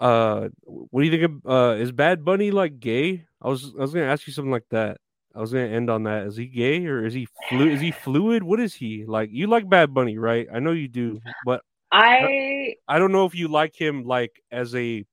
[0.00, 3.24] Uh what do you think of uh is Bad Bunny like gay?
[3.42, 4.98] I was I was gonna ask you something like that.
[5.34, 6.26] I was gonna end on that.
[6.26, 8.42] Is he gay or is he flu is he fluid?
[8.42, 9.04] What is he?
[9.06, 10.46] Like you like Bad Bunny, right?
[10.52, 14.74] I know you do, but I I don't know if you like him like as
[14.74, 15.04] a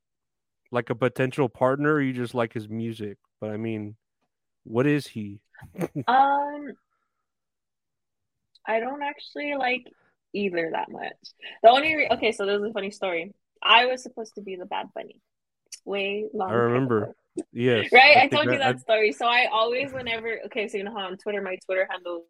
[0.72, 3.18] like a potential partner or you just like his music.
[3.40, 3.96] But I mean,
[4.64, 5.40] what is he?
[6.08, 6.74] um
[8.68, 9.86] I don't actually like
[10.34, 11.14] either that much.
[11.64, 13.34] The only re- okay, so there's a funny story.
[13.66, 15.20] I was supposed to be the Bad Bunny,
[15.86, 16.52] way long.
[16.52, 17.16] I remember.
[17.52, 17.92] Yes.
[17.92, 19.12] Right, I, think told you I- that story.
[19.12, 22.26] So I always, whenever okay, so you know how on Twitter, my Twitter handle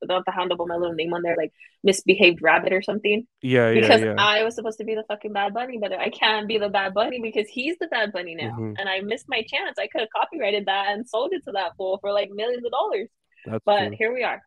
[0.00, 3.26] without the handle, but my little name on there, like misbehaved rabbit or something.
[3.40, 4.14] yeah, yeah, because yeah.
[4.18, 6.92] I was supposed to be the fucking Bad Bunny, but I can't be the Bad
[6.92, 8.74] Bunny because he's the Bad Bunny now, Mhm.
[8.78, 9.78] and I missed my chance.
[9.78, 12.72] I could have copyrighted that and sold it to that fool for like millions of
[12.72, 13.08] dollars,
[13.46, 13.96] That's but true.
[13.96, 14.42] here we are.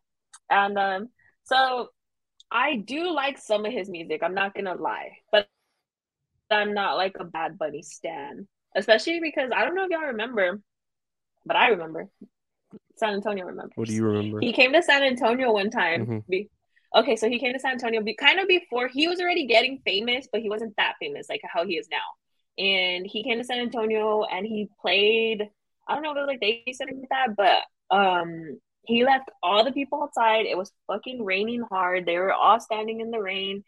[0.50, 1.10] And um,
[1.46, 1.89] so
[2.52, 4.22] I do like some of his music.
[4.24, 5.48] I'm not gonna lie, but
[6.50, 10.62] I'm not like a Bad Bunny stan, especially because I don't know if y'all remember,
[11.46, 12.10] but I remember.
[12.98, 13.74] San Antonio remembers.
[13.76, 14.40] What do you remember?
[14.42, 16.06] He came to San Antonio one time.
[16.06, 16.24] Mhm.
[16.28, 16.50] Be-
[16.96, 19.80] okay, so he came to San Antonio be- kind of before he was already getting
[19.86, 22.64] famous, but he wasn't that famous like how he is now.
[22.64, 25.50] And he came to San Antonio and he played.
[25.88, 29.30] I don't know if it was like they said like that, but um, he left
[29.44, 30.46] all the people outside.
[30.46, 32.06] It was fucking raining hard.
[32.06, 33.63] They were all standing in the rain,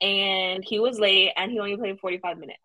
[0.00, 2.58] and he was late, and he only played forty five minutes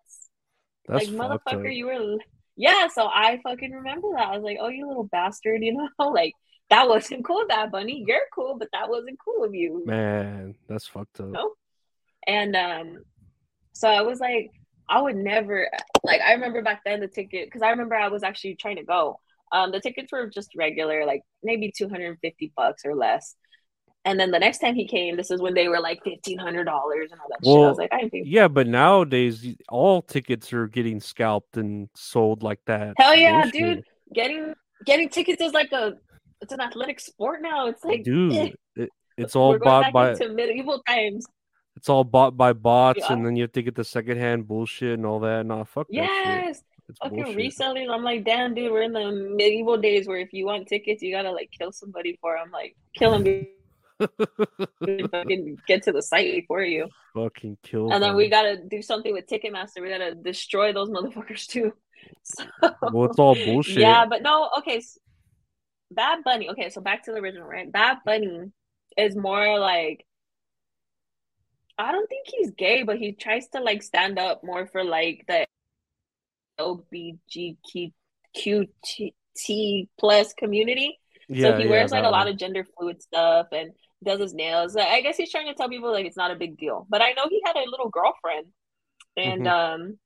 [0.87, 1.53] That's like fucked up.
[1.53, 2.17] motherfucker, you were
[2.55, 2.87] yeah.
[2.87, 4.27] So I fucking remember that.
[4.27, 6.33] I was like, oh, you little bastard, you know, like
[6.69, 8.03] that wasn't cool, Bad Bunny.
[8.05, 9.83] You're cool, but that wasn't cool of you.
[9.85, 11.27] Man, that's fucked up.
[11.27, 11.53] No.
[12.27, 13.03] And um,
[13.73, 14.51] so I was like,
[14.89, 15.69] I would never
[16.03, 16.21] like.
[16.21, 19.19] I remember back then the ticket because I remember I was actually trying to go.
[19.51, 23.35] Um, the tickets were just regular, like maybe two hundred and fifty bucks or less.
[24.03, 26.65] And then the next time he came, this is when they were like fifteen hundred
[26.65, 27.51] dollars and all that shit.
[27.55, 28.09] I Well, was like, I.
[28.11, 32.93] Yeah, but nowadays all tickets are getting scalped and sold like that.
[32.97, 33.53] Hell yeah, Bullshit.
[33.53, 33.83] dude.
[34.13, 34.53] Getting
[34.85, 35.93] getting tickets is like a
[36.41, 37.67] it's an athletic sport now.
[37.67, 41.25] It's like eh, Dude, it, it's all bought by medieval times.
[41.75, 43.13] it's all bought by bots, Yeah.
[43.13, 45.45] and then you have to get the secondhand bullshit and all that.
[45.45, 45.87] Nah, fuck.
[45.89, 47.37] Yes, It's fucking bullshit.
[47.37, 47.89] resellers.
[47.91, 51.11] I'm like, damn, dude, we're in the medieval days where if you want tickets, you
[51.11, 52.51] gotta like kill somebody for them.
[52.51, 53.47] Like, kill them,
[55.11, 56.87] fucking get to the site before you.
[57.13, 57.91] Fucking kill.
[57.91, 59.81] And then we gotta do something with Ticketmaster.
[59.81, 61.73] We gotta destroy those motherfuckers too.
[62.23, 62.43] So,
[62.91, 63.77] Well, it's all bullshit.
[63.77, 64.79] Yeah, but no, okay.
[65.89, 66.49] Bad Bunny.
[66.49, 67.71] Okay, so back to the original, right?
[67.71, 68.51] Bad Bunny
[68.95, 70.05] is more like
[71.77, 75.25] I don't think he's gay, but he tries to like stand up more for like
[75.27, 75.45] the
[76.59, 77.89] LBGQT
[79.99, 80.99] plus community.
[81.27, 83.71] yeah, so he yeah, wears like a lot of gender fluid stuff and
[84.03, 84.75] does his nails.
[84.75, 86.85] I guess he's trying to tell people like it's not a big deal.
[86.89, 88.47] But I know he had a little girlfriend,
[89.17, 89.81] and Mm-hmm.
[89.83, 89.97] um,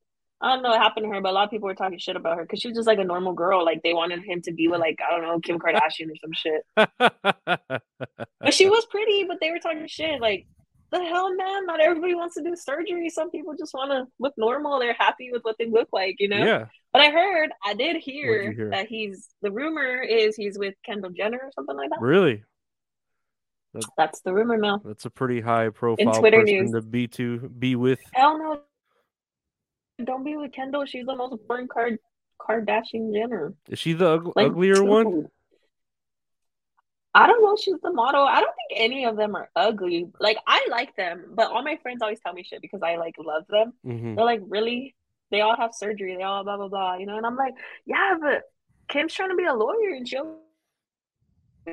[0.42, 2.16] I don't know what happened to her, but a lot of people were talking shit
[2.16, 3.66] about her because she was just like a normal girl.
[3.66, 6.32] Like they wanted him to be with like I don't know Kim Kardashian or some
[6.34, 6.64] shit.
[8.42, 10.22] But she was pretty, but they were talking shit.
[10.22, 10.48] Like
[10.92, 11.66] the hell, man!
[11.66, 13.10] Not everybody wants to do surgery.
[13.10, 14.80] Some people just want to look normal.
[14.80, 16.38] They're happy with what they look like, you know.
[16.44, 18.70] yeah, But I heard, I did hear, hear?
[18.72, 22.02] that he's the rumor is he's with Kendall Jenner or something like that.
[22.02, 22.44] really.
[23.98, 24.82] That's the rumor mill.
[24.84, 26.72] That's a pretty high profile In Twitter news.
[26.72, 28.00] to be to be with.
[28.14, 28.62] Hell no,
[30.04, 30.86] don't be with Kendall.
[30.86, 32.00] She's the most boring card
[32.42, 33.54] Kardashian Jenner.
[33.68, 35.28] Is she the ug- Like, uglier one?
[37.14, 37.56] I don't know.
[37.56, 38.24] She's the model.
[38.24, 40.08] I don't think any of them are ugly.
[40.20, 43.16] Like I like them, but all my friends always tell me shit because I like
[43.20, 43.74] love them.
[43.84, 44.96] hmm They're like, really?
[45.32, 46.16] They all have surgery.
[46.16, 46.96] They all blah blah blah.
[46.98, 47.54] You know, and I'm like,
[47.86, 48.44] yeah, but
[48.90, 50.38] Kim's trying to be a lawyer and show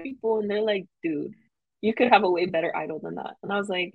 [0.03, 1.35] people, and they're like, dude,
[1.81, 3.35] you could have a way better idol than that.
[3.43, 3.95] And I was like,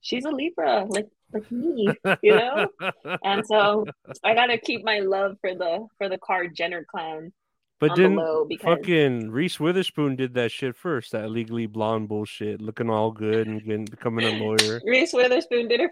[0.00, 2.68] she's a Libra, like like me, you know.
[3.24, 3.86] And so
[4.24, 7.32] I gotta keep my love for the for the Kar-Jenner clan
[7.80, 11.12] but didn't because fucking Reese Witherspoon did that shit first?
[11.12, 14.80] That legally blonde bullshit, looking all good and getting, becoming a lawyer.
[14.84, 15.90] Reese Witherspoon did it.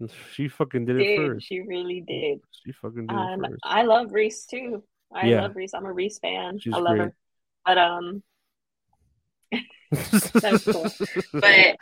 [0.32, 1.46] She fucking did it first.
[1.48, 2.38] She really did.
[2.64, 3.62] She fucking did And it first.
[3.64, 4.84] I love Reese too.
[5.12, 5.42] I Yeah.
[5.42, 5.74] love Reese.
[5.74, 6.60] I'm a Reese fan.
[6.60, 7.00] She's I love great.
[7.00, 7.14] her.
[7.66, 8.22] But um
[10.40, 10.86] That's cool.
[11.32, 11.76] but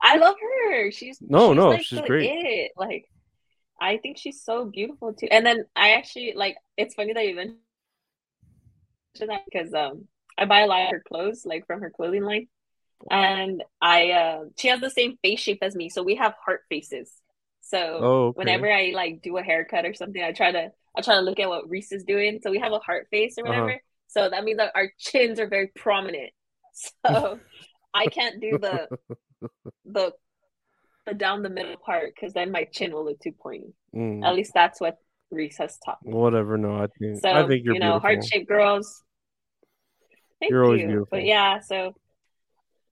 [0.00, 0.90] I love her.
[0.92, 2.30] She's No, she's no, like she's great.
[2.30, 2.72] It.
[2.76, 3.04] Like
[3.80, 5.28] I think she's so beautiful too.
[5.30, 7.58] And then I actually like it's funny that you mentioned
[9.26, 10.06] that because um
[10.38, 12.48] I buy a lot of her clothes like from her clothing line.
[13.10, 16.62] And I uh she has the same face shape as me, so we have heart
[16.68, 17.12] faces.
[17.60, 18.34] So oh, okay.
[18.34, 21.40] whenever I like do a haircut or something, I try to I try to look
[21.40, 22.40] at what Reese is doing.
[22.42, 23.52] So we have a heart face or Uh-huh.
[23.52, 23.80] whatever.
[24.08, 26.30] So that means that our chins are very prominent.
[27.06, 27.40] So
[27.94, 28.88] I can't do the
[29.86, 30.12] the
[31.06, 33.72] the down the middle part because then my chin will look too pointy.
[33.94, 34.98] Mm, At least that's what
[35.30, 36.12] Reese has taught me.
[36.12, 36.56] whatever.
[36.56, 39.02] No, I think So I think you're you know, heart shaped girls.
[40.40, 40.86] Thank You're always you.
[40.88, 41.08] beautiful.
[41.18, 41.94] But yeah, so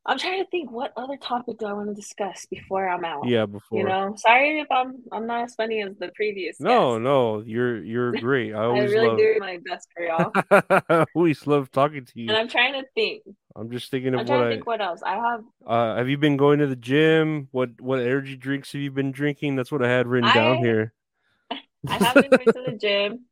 [0.06, 3.26] I'm trying to think what other topic do I want to discuss before I'm out.
[3.26, 3.78] Yeah, before.
[3.78, 6.60] You know, sorry if I'm I'm not as funny as the previous.
[6.60, 7.02] no, guest.
[7.02, 8.54] no, you're you're great.
[8.54, 9.18] I I always really love.
[9.18, 10.30] do my best for y'all.
[10.90, 12.28] I always love talking to you.
[12.28, 13.22] and I'm trying to think.
[13.56, 15.00] I'm just thinking I'm of what to I think what else.
[15.02, 17.48] I have uh have you been going to the gym?
[17.50, 19.56] What what energy drinks have you been drinking?
[19.56, 20.92] That's what I had written down here.
[21.50, 21.56] I
[21.92, 23.26] haven't been going to the gym.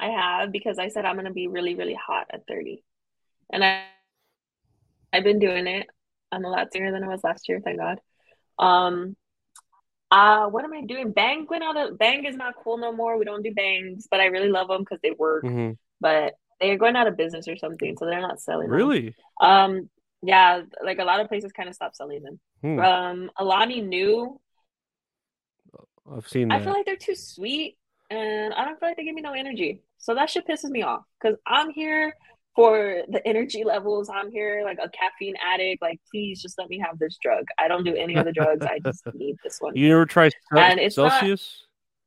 [0.00, 2.82] I have because I said I'm gonna be really, really hot at 30.
[3.52, 3.84] And I
[5.12, 5.86] I've been doing it.
[6.32, 8.00] I'm a lot sooner than I was last year, thank God.
[8.58, 9.16] Um
[10.10, 11.12] uh what am I doing?
[11.12, 13.18] Bang went out of Bang is not cool no more.
[13.18, 15.44] We don't do bangs, but I really love them because they work.
[15.44, 18.76] hmm But they're going out of business or something, so they're not selling them.
[18.78, 19.14] Really?
[19.40, 19.90] Um,
[20.22, 22.40] yeah, like a lot of places kind of stopped selling them.
[22.62, 24.40] Hmm, Um, Alani Nu,
[26.10, 27.76] I've seen I feel like they're too sweet,
[28.10, 29.80] and I don't feel like they give me no energy.
[29.98, 32.14] So that shit pisses me off because I'm here
[32.56, 34.08] for the energy levels.
[34.12, 35.82] I'm here like a caffeine addict.
[35.82, 37.44] Like, please just let me have this drug.
[37.58, 38.64] I don't do any other drugs.
[38.66, 39.76] I just need this one.
[39.76, 41.62] you never try And it's not- Celsius?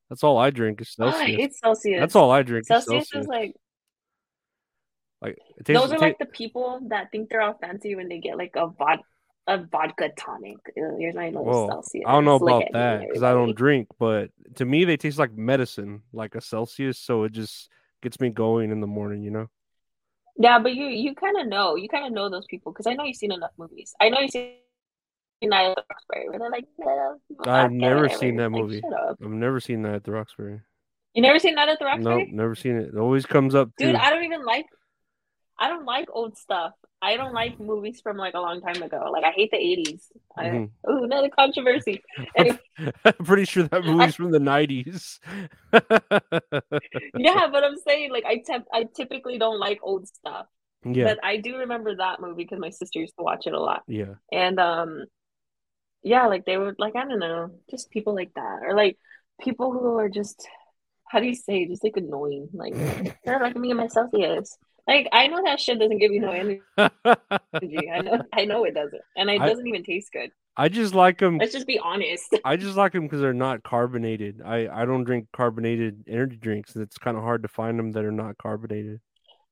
[0.10, 1.38] That's all I drink is Oh, Celsius.
[1.40, 2.00] it's Celsius.
[2.00, 2.64] That's all I drink.
[2.64, 3.22] is Celsius Celsius.
[3.26, 3.54] is like
[5.22, 8.18] Like it tastes, those are like the people that think they're all fancy when they
[8.20, 9.00] get like a vod
[9.48, 10.58] a vodka tonic.
[10.76, 12.06] Here's my little Well, Celsius.
[12.08, 15.18] I don't know about me, that because I don't drink, but to me they taste
[15.20, 16.98] like medicine, like a Celsius.
[17.00, 17.70] So it just
[18.02, 19.48] gets me going in the morning, you know.
[20.42, 22.94] Yeah, but you you kind of know you kind of know those people because I
[22.94, 23.94] know you've seen enough movies.
[24.00, 24.54] I know you've seen
[25.44, 28.82] Night at the Roxbury where they're like, yeah, I've never seen that Like, movie.
[28.84, 30.62] I've never seen that at the Roxbury.
[31.14, 32.32] You never seen Night at the Nope, Roxbury?
[32.32, 32.90] never seen it.
[32.94, 33.88] It always comes up too.
[33.88, 34.66] Dude, I don't even like.
[35.60, 36.74] I don't like old stuff.
[37.02, 39.10] I don't like movies from like a long time ago.
[39.12, 40.12] Like I hate the eighties.
[40.38, 40.70] Mhm.
[40.90, 42.02] Ooh, another controversy.
[42.36, 42.60] Anyway,
[43.06, 45.20] I'm pretty sure that movie's from the nineties.
[45.74, 50.48] yeah, but I'm saying like I temp- I typically don't like old stuff.
[50.86, 53.60] yeah, But I do remember that movie because my sister used to watch it a
[53.60, 53.84] lot.
[53.88, 54.16] yeah.
[54.32, 55.06] And um
[56.04, 58.60] yeah, like they were like I don't know, just people like that.
[58.64, 58.98] Or like
[59.42, 60.48] people who are just
[61.08, 62.50] how do you say just like annoying.
[62.54, 62.76] Like
[63.26, 64.58] they're like me and my Celsius.
[64.90, 66.62] Like I know that shit doesn't give you no energy.
[66.78, 69.02] I know I know it doesn't.
[69.16, 70.32] And it I- doesn't even taste good.
[70.58, 71.38] I just like them.
[71.38, 72.36] Let's just be honest.
[72.44, 74.42] I just like them because they're not carbonated.
[74.44, 76.76] I I don't drink carbonated energy drinks.
[76.76, 79.00] It's kind of hard to find them that are not carbonated.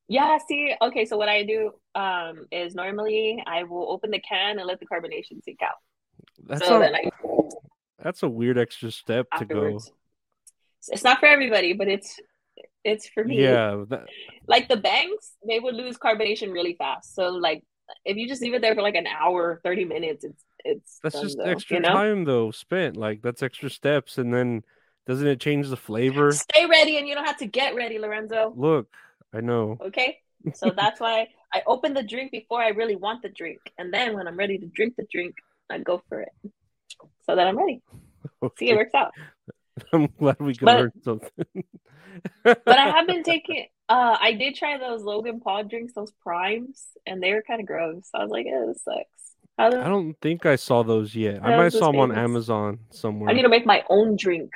[0.09, 4.57] Yeah, see, okay, so what I do um is normally I will open the can
[4.57, 5.75] and let the carbonation sink out.
[6.45, 7.09] That's so a then I
[8.01, 9.79] that's a weird extra step to go.
[10.89, 12.19] It's not for everybody, but it's
[12.87, 13.43] it's for me.
[13.43, 14.05] Yeah, that,
[14.47, 17.15] Like the Bangs, they would lose carbonation really fast.
[17.15, 17.63] So like
[18.05, 21.21] if you just leave it there for like an hour, 30 minutes, it's it's that's
[21.21, 21.93] just though, extra you know?
[21.93, 22.97] time though spent.
[22.97, 24.63] Like that's extra steps, and then
[25.05, 26.31] doesn't it change the flavor?
[26.31, 28.53] Stay ready and you don't have to get ready, Lorenzo.
[28.55, 28.87] Look,
[29.33, 29.77] I know.
[29.81, 30.19] Okay?
[30.53, 33.59] So that's why I open the drink before I really want the drink.
[33.77, 35.35] And then when I'm ready to drink the drink,
[35.69, 36.29] I go for it.
[37.25, 37.81] So that I'm ready.
[38.57, 39.11] See, it works out.
[39.93, 41.45] I'm glad we could But- learn something.
[42.43, 46.83] But I have been taking uh I did try those Logan Paul drinks, those primes,
[47.05, 48.09] and they were kind of gross.
[48.13, 51.43] I was like, "Oh, this sucks." How do I don't think I saw those yet.
[51.43, 52.11] I might saw them on.
[52.17, 53.29] Amazon somewhere.
[53.29, 54.51] I need to make my own drink.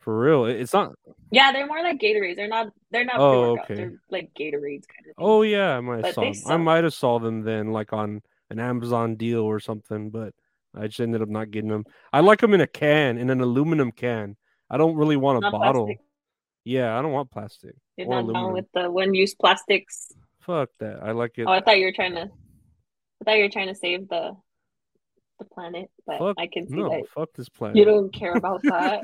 [0.00, 0.92] For real, it's not.
[1.30, 2.36] Yeah, they're more like Gatorades.
[2.36, 2.68] They're not.
[2.90, 3.74] They're not Oh, okay.
[3.74, 5.04] They're like Gatorades kind of.
[5.06, 5.14] Thing.
[5.16, 6.22] Oh yeah, I might But saw.
[6.22, 6.34] Them.
[6.46, 10.10] I might have saw them then, like on an Amazon deal or something.
[10.10, 10.34] But
[10.74, 11.84] I just ended up not getting them.
[12.12, 14.36] I like them in a can, in an aluminum can.
[14.70, 15.86] I don't really want a bottle.
[15.86, 16.04] plastic.
[16.64, 17.74] Yeah, I don't want plastic.
[17.96, 20.12] You're not down with the one-use plastics.
[20.40, 21.02] Fuck that.
[21.02, 21.44] I like it.
[21.44, 22.22] Oh, I thought you were trying to.
[23.20, 24.36] I thought you were trying to save the,
[25.38, 27.76] the planet, but Fuck I can see no, that fuck this planet.
[27.76, 29.02] you don't care about that.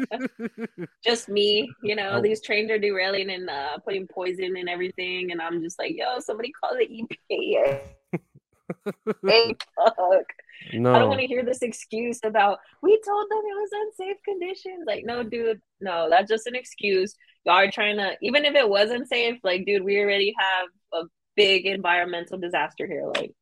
[1.05, 2.21] just me, you know, Oh.
[2.21, 6.19] these trains are derailing and uh, putting poison and everything, and I'm just like, yo,
[6.21, 7.81] somebody call the EPA.
[9.27, 10.25] hey, fuck.
[10.71, 14.85] I don't want to hear this excuse about we told them it was unsafe conditions.
[14.87, 17.15] Like, no, dude, no, that's just an excuse.
[17.45, 21.07] Y'all are trying to, even if it was unsafe, like, dude, we already have a
[21.37, 23.07] big environmental disaster here.
[23.15, 23.33] Like,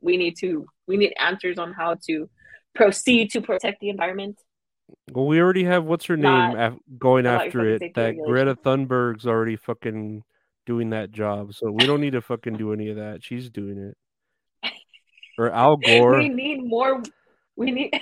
[0.00, 2.28] we need to, we need answers on how to
[2.74, 4.38] proceed to protect the environment.
[5.12, 7.94] Well, we already have what's her name Not af- going after it.
[7.94, 8.54] That Greta.
[8.54, 10.22] Thunberg's already fucking
[10.66, 13.22] doing that job, so we don't need to fucking do any of that.
[13.22, 13.96] She's doing it.
[15.38, 16.18] Or Al Gore.
[16.18, 17.02] We need more.
[17.56, 17.92] We need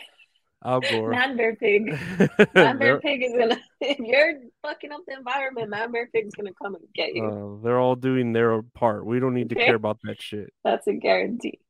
[0.64, 1.11] Al Gore.
[1.11, 1.82] man bear pig.
[2.55, 3.59] Man bear pig is gonna.
[3.80, 7.24] If you're fucking up the environment, man bear pig's gonna come and get you.
[7.24, 9.05] uh, they're all doing their part.
[9.05, 9.66] We don't need to Okay.
[9.66, 10.51] care about that shit.
[10.64, 11.61] That's a guarantee.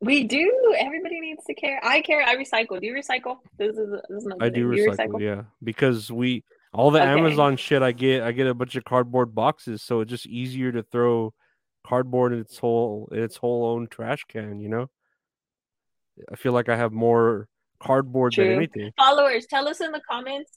[0.00, 0.74] We do.
[0.78, 1.78] Everybody needs to care.
[1.84, 2.22] I care.
[2.22, 2.80] I recycle.
[2.80, 3.36] Do you recycle?
[3.58, 6.42] This is this is another I do you recycle, yeah, because we
[6.72, 7.10] all the Okay.
[7.10, 10.72] Amazon shit I get, I get a bunch of cardboard boxes, so it's just easier
[10.72, 11.32] to throw
[11.92, 14.60] cardboard in its whole in its whole own trash can.
[14.60, 14.90] You know,
[16.32, 17.48] I feel like I have more
[17.80, 18.92] cardboard than anything.
[18.96, 20.52] Followers, tell us in the comments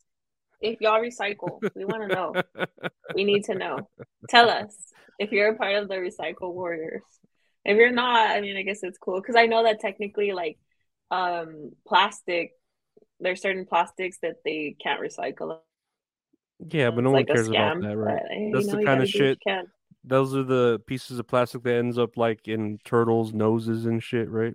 [0.61, 1.59] if y'all recycle.
[1.75, 2.67] We want to know.
[3.13, 3.89] we need to know.
[4.29, 4.73] Tell us
[5.19, 7.03] if you're a part of the recycle warriors.
[7.65, 10.57] If you're not, I mean, I guess it's cool because I know that technically, like,
[11.11, 12.51] um, plastic.
[13.19, 15.59] There's certain plastics that they can't recycle.
[16.69, 18.21] yeah, but no one like cares about that, right?
[18.53, 19.39] That's the kinda gotta do what you shit.
[20.06, 24.30] Those are the pieces of plastic that ends up like in turtles' noses and shit,
[24.30, 24.53] right?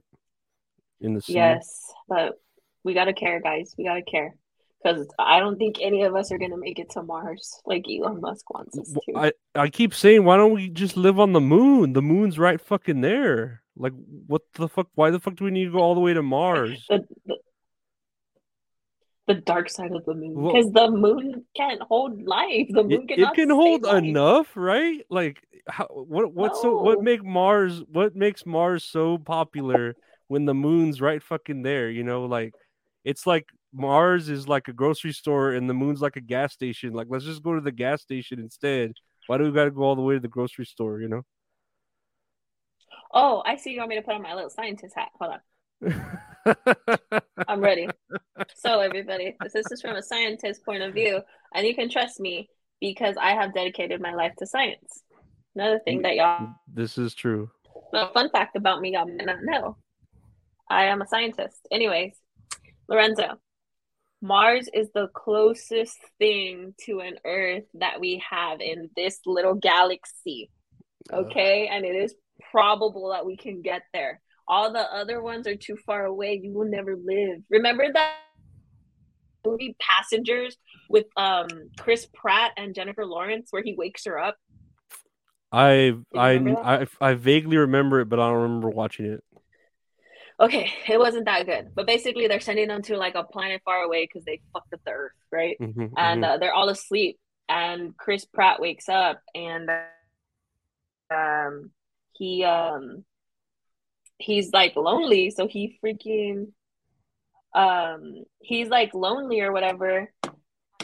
[1.00, 1.34] In the sea.
[1.34, 2.34] Yes, but
[2.84, 3.74] we gotta care, guys.
[3.76, 4.34] We gotta care
[4.82, 8.20] because I don't think any of us are gonna make it to Mars like Elon
[8.20, 9.16] Musk wants us to.
[9.16, 11.92] I, I keep saying, why don't we just live on the moon?
[11.92, 13.62] The moon's right fucking there.
[13.76, 13.92] Like,
[14.26, 14.88] what the fuck?
[14.94, 16.84] Why the fuck do we need to go all the way to Mars?
[16.88, 17.36] the, the
[19.34, 22.68] the dark side of the moon Well- because the moon can't hold life.
[22.70, 24.02] The moon It, it can hold life.
[24.04, 25.04] enough, right?
[25.10, 25.86] Like, how?
[25.86, 26.32] What?
[26.34, 26.80] What's so?
[26.82, 27.02] What No.
[27.02, 27.82] make Mars?
[27.90, 29.94] What makes Mars so popular
[30.28, 31.90] when the moon's right fucking there?
[31.90, 32.52] You know, like,
[33.04, 36.92] it's like Mars is like a grocery store and the moon's like a gas station.
[36.92, 38.92] Like, let's just go to the gas station instead.
[39.26, 41.00] Why do we got to go all the way to the grocery store?
[41.00, 41.22] You know.
[43.12, 43.72] Oh, I see.
[43.72, 45.10] You want me to put on my little scientist hat?
[45.20, 45.40] Hold on,
[47.48, 47.88] I'm ready.
[48.56, 51.20] so, everybody, this is from a scientist point of view,
[51.54, 52.48] and you can trust me
[52.80, 55.02] because I have dedicated my life to science.
[55.54, 57.50] Another thing that y'all this is true.
[57.92, 59.76] A fun fact about me, y'all may not know.
[60.68, 61.66] I am a scientist.
[61.72, 62.14] Anyways,
[62.88, 63.40] Lorenzo,
[64.22, 70.50] Mars is the closest thing to an Earth that we have in this little galaxy.
[71.12, 71.16] Uh.
[71.16, 72.14] Okay, and it is
[72.50, 74.20] probable that we can get there.
[74.50, 76.40] All the other ones are too far away.
[76.42, 77.38] You will never live.
[77.48, 78.14] Remember that
[79.46, 80.56] movie Passengers
[80.88, 81.46] with um
[81.78, 84.36] Chris Pratt and Jennifer Lawrence, where he wakes her up.
[85.52, 86.34] I I
[86.64, 89.22] I I vaguely remember it, but I don't remember watching it.
[90.40, 93.82] Okay, it wasn't that good, but basically they're sending them to like a planet far
[93.82, 95.56] away because they fucked up the Earth, right?
[95.60, 96.28] Mhm, And mhm.
[96.28, 99.68] uh, they're all asleep, and Chris Pratt wakes up, and
[101.10, 101.70] um,
[102.16, 103.04] he um,
[104.20, 106.52] he's like lonely, so he freaking
[107.54, 110.12] um, he's like lonely or whatever,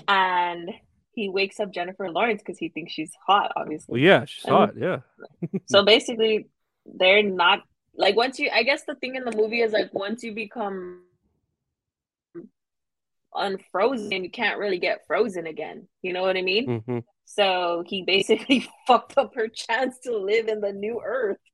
[0.09, 0.71] and
[1.13, 3.93] he wakes up Jennifer Lawrence because he thinks she's hot, obviously.
[3.93, 4.77] well, yeah, she's and- it.
[4.79, 6.49] Yeah, So basically,
[6.85, 7.61] they're not
[7.97, 8.51] like once you.
[8.53, 11.03] I guess the thing in the movie is like once you become
[13.35, 15.89] unfrozen, you can't really get frozen again.
[16.03, 16.81] You know what I mean?
[16.87, 21.39] hmm So he basically fucked up her chance to live in the new Earth.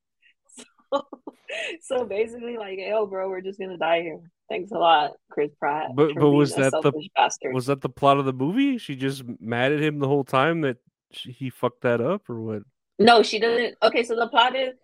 [0.94, 1.06] So,
[1.82, 4.20] so basically, like, yo, bro, we're just gonna die here.
[4.48, 5.90] Thanks a lot, Chris Pratt.
[5.94, 7.54] But- but was that the- bastard?
[7.54, 8.78] was that the plot of the movie?
[8.78, 10.78] She just mad at him the whole time that
[11.10, 12.62] she, he fucked that up, or what?
[12.98, 13.76] No, she doesn't.
[13.82, 14.74] Okay, so the plot is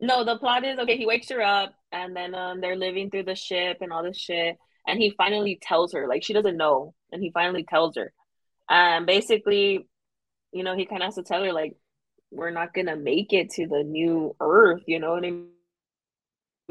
[0.00, 0.96] no, the plot is okay.
[0.96, 4.18] He wakes her up, and then um, they're living through the ship and all this
[4.18, 4.56] shit,
[4.86, 8.12] and he finally tells her, like she doesn't know, and he finally tells her,
[8.68, 9.86] and basically,
[10.52, 11.76] you know, he kind of has to tell her like,
[12.32, 14.82] we're not gonna make it to the new Earth.
[14.86, 15.30] You know what I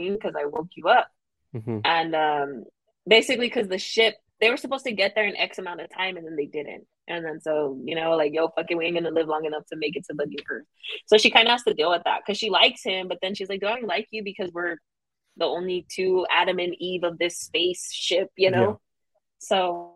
[0.02, 0.14] mean?
[0.14, 1.08] Because I woke you up,
[1.54, 2.64] hmm and um,
[3.08, 6.18] basically, because the ship they were supposed to get there in X amount of time
[6.18, 6.86] and then they didn't.
[7.08, 9.78] And then so, you know, like, yo, fucking, we ain't gonna live long enough to
[9.78, 10.66] make it to the new earth.
[11.06, 13.36] So she kind of has to deal with that because she likes him, but then
[13.36, 14.78] she's like, do I like you because we're
[15.38, 18.70] the only two Adam and Eve of this spaceship, you know?
[18.72, 18.76] Yeah.
[19.40, 19.94] So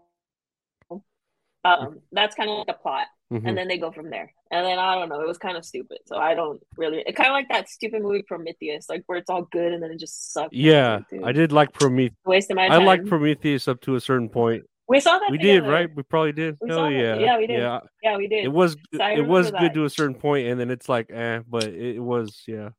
[1.65, 3.07] um, that's kind of like the plot.
[3.33, 3.47] Mm-hmm.
[3.47, 4.31] And then they go from there.
[4.51, 5.97] And then I don't know, it was kind of stupid.
[6.05, 9.29] So I don't really it kind of like that stupid movie Prometheus, like where it's
[9.29, 10.53] all good and then it just sucks.
[10.53, 10.99] Yeah.
[11.23, 12.15] I did like Prometheus.
[12.25, 12.81] Wasting my time.
[12.81, 14.63] I like Prometheus up to a certain point.
[14.87, 15.31] We saw that.
[15.31, 15.61] We together.
[15.61, 15.89] did, right?
[15.95, 16.57] We probably did.
[16.61, 17.57] We oh yeah, yeah, we did.
[17.57, 18.45] Yeah, yeah we did.
[18.45, 21.63] It was it was good to a certain point, and then it's like, eh, but
[21.63, 22.69] it, it was, yeah.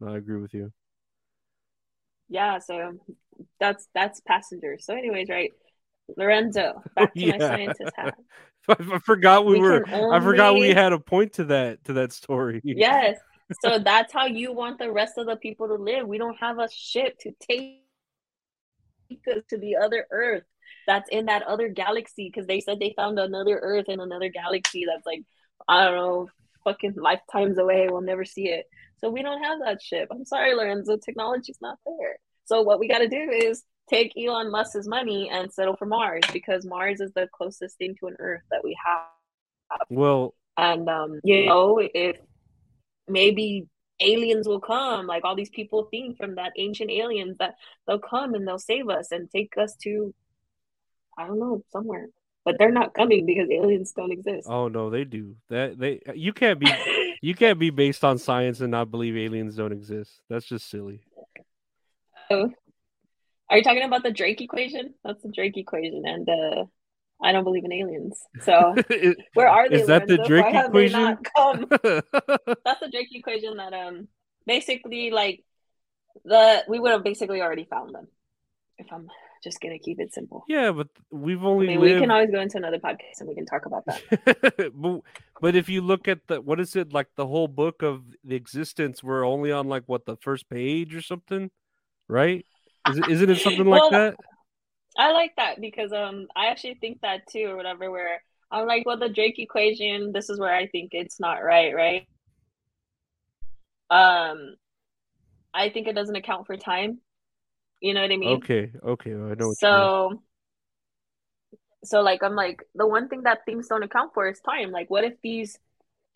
[0.00, 0.72] No, I agree with you.
[2.28, 2.92] Yeah, so
[3.58, 4.86] that's that's passengers.
[4.86, 5.50] So, anyways, right,
[6.16, 7.32] Lorenzo, back to yeah.
[7.32, 8.14] my scientist hat.
[8.68, 9.84] I forgot we, we were.
[9.90, 10.16] Only...
[10.16, 12.60] I forgot we had a point to that to that story.
[12.64, 13.18] Yes.
[13.62, 16.08] So that's how you want the rest of the people to live.
[16.08, 17.82] We don't have a ship to take
[19.28, 20.44] us to the other Earth
[20.86, 24.86] that's in that other galaxy because they said they found another Earth in another galaxy
[24.86, 25.20] that's like
[25.68, 26.28] I don't know,
[26.64, 27.86] fucking lifetimes away.
[27.90, 28.64] We'll never see it.
[28.98, 30.08] So we don't have that ship.
[30.10, 30.96] I'm sorry, Lorenzo.
[30.96, 32.16] Technology's not there.
[32.46, 36.22] So what we got to do is take Elon Musk's money and settle for Mars
[36.32, 39.80] because Mars is the closest thing to an Earth that we have.
[39.90, 42.18] Well, and um, you know, if
[43.08, 43.66] maybe
[44.00, 47.54] aliens will come, like all these people think from that ancient aliens that
[47.86, 50.14] they'll come and they'll save us and take us to
[51.16, 52.08] I don't know, somewhere.
[52.44, 54.46] But they're not coming because aliens don't exist.
[54.50, 55.36] Oh no, they do.
[55.48, 56.70] That they you can't be
[57.22, 60.20] you can't be based on science and not believe aliens don't exist.
[60.28, 61.00] That's just silly.
[62.30, 62.50] Oh.
[63.50, 64.94] Are you talking about the Drake equation?
[65.04, 66.64] That's the Drake equation and uh
[67.22, 68.20] I don't believe in aliens.
[68.42, 68.74] So
[69.34, 69.80] where are they?
[69.80, 71.18] Is that the Drake Why equation?
[72.64, 74.08] That's the Drake equation that um
[74.46, 75.44] basically like
[76.24, 78.08] the we would have basically already found them
[78.78, 79.08] if I'm
[79.42, 80.44] just gonna keep it simple.
[80.48, 81.66] Yeah, but we've only.
[81.66, 81.94] I mean, lived...
[81.94, 84.72] we can always go into another podcast and we can talk about that.
[84.74, 85.00] but,
[85.40, 88.34] but if you look at the what is it like the whole book of the
[88.34, 91.50] existence, we're only on like what the first page or something,
[92.08, 92.44] right?
[92.88, 94.16] Is it, isn't it something like well, that?
[94.96, 97.90] I like that because um I actually think that too or whatever.
[97.90, 100.12] Where I'm like, well, the Drake equation.
[100.12, 102.06] This is where I think it's not right, right?
[103.90, 104.56] Um,
[105.52, 107.00] I think it doesn't account for time
[107.84, 108.36] you know what I mean?
[108.38, 109.52] Okay, okay, I know.
[109.58, 110.22] so,
[111.84, 114.70] so like I'm like the one thing that things don't account for is time.
[114.70, 115.58] Like, what if these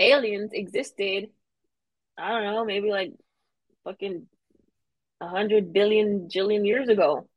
[0.00, 1.28] aliens existed?
[2.16, 3.12] I don't know, maybe like
[3.84, 4.28] fucking
[5.20, 7.28] a hundred billion jillion years ago.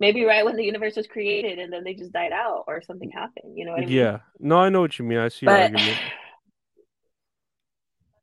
[0.00, 3.10] Maybe right when the universe was created, and then they just died out, or something
[3.10, 3.56] happened.
[3.56, 3.94] You know what I mean?
[3.94, 4.18] Yeah.
[4.38, 5.18] No, I know what you mean.
[5.18, 5.98] I see but, your argument.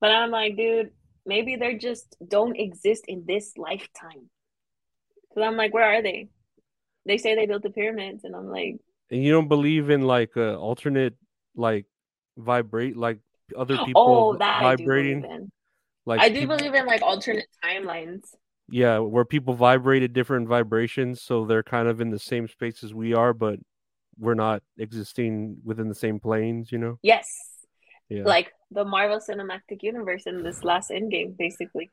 [0.02, 0.92] But I'm like, dude,
[1.26, 4.30] maybe they're just don't exist in this lifetime.
[5.30, 6.28] Because I'm like, where are they?
[7.08, 8.78] They say they built the pyramids, and I'm like,
[9.12, 11.16] and you don't believe in like uh, alternate
[11.56, 11.86] like
[12.38, 13.20] vibrate like
[13.58, 15.52] other people oh, that vibrating.
[16.08, 16.58] I like I do people...
[16.58, 18.22] believe in like alternate timelines.
[18.68, 22.84] Yeah, where people vibrate at different vibrations, so they're kind of in the same space
[22.84, 23.60] as we are, but
[24.18, 26.72] we're not existing within the same planes.
[26.72, 27.00] You know?
[27.04, 27.28] Yes.
[28.10, 28.24] Yeah.
[28.24, 31.92] Like the Marvel Cinematic Universe in this last Endgame, basically.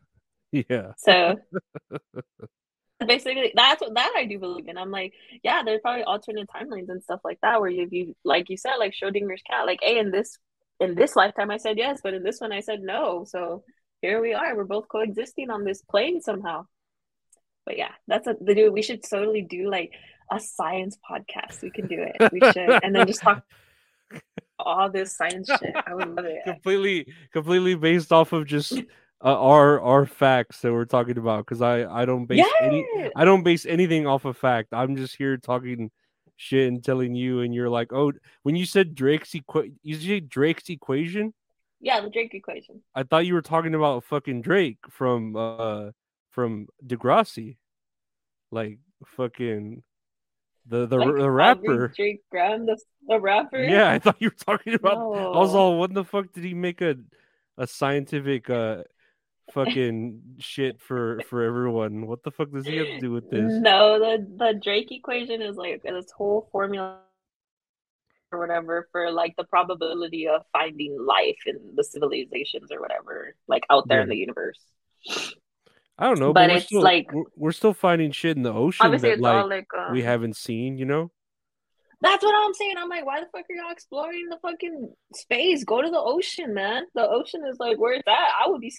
[0.53, 0.93] Yeah.
[0.99, 1.37] So
[3.07, 4.77] basically, that's what that I do believe in.
[4.77, 8.51] I'm like, yeah, there's probably alternate timelines and stuff like that where you, you like
[8.51, 10.39] you said, like Schrodinger's cat, like, hey, in this
[10.81, 13.25] in this lifetime I said yes, but in this one I said no.
[13.27, 13.63] So
[14.03, 14.55] here we are.
[14.55, 16.67] We're both coexisting on this plane somehow.
[17.65, 18.73] But yeah, that's a the dude.
[18.73, 19.93] We should totally do like
[20.31, 21.63] a science podcast.
[21.63, 22.33] We can do it.
[22.33, 23.45] We should, and then just talk
[24.59, 25.75] all this science shit.
[25.87, 26.43] I would love it.
[26.45, 28.83] completely, completely based off of just uh,
[29.25, 31.47] our our facts that we're talking about.
[31.47, 32.53] Because I I don't base yes!
[32.61, 32.85] any
[33.15, 34.71] I don't base anything off of fact.
[34.73, 35.93] I'm just here talking
[36.37, 40.29] shit and telling you, and you're like, oh, when you said Drake's equation, you said
[40.29, 41.33] Drake's equation.
[41.83, 42.81] Yeah, the Drake equation.
[42.95, 45.91] I thought you were talking about fucking Drake from uh
[46.31, 47.57] from Degrassi,
[48.53, 49.83] like fucking
[50.65, 52.79] the the, like the rapper Drake Graham, the,
[53.09, 53.65] the rapper.
[53.65, 54.95] Yeah, I thought you were talking about.
[54.95, 55.33] No.
[55.33, 56.97] I was all, what the fuck did he make a
[57.59, 58.85] a scientific uh
[59.53, 62.07] fucking shit for for everyone?
[62.07, 63.53] What the fuck does he have to do with this?
[63.61, 67.01] No, the the Drake equation is like this whole formula
[68.33, 73.65] or whatever for like the probability of finding life in the civilizations or whatever like
[73.71, 74.05] out there yeah.
[74.05, 74.59] in the universe.
[75.99, 78.91] I don't know, but, but it's still, like we're still finding shit in the ocean
[78.91, 80.79] that like, like um, we haven't seen.
[80.79, 81.11] You know.
[82.01, 82.75] That's what I'm saying.
[82.79, 85.63] I'm like, why the fuck are y'all exploring the fucking space?
[85.63, 86.85] Go to the ocean, man.
[86.97, 88.15] The ocean is like where it's at.
[88.15, 88.73] I would be.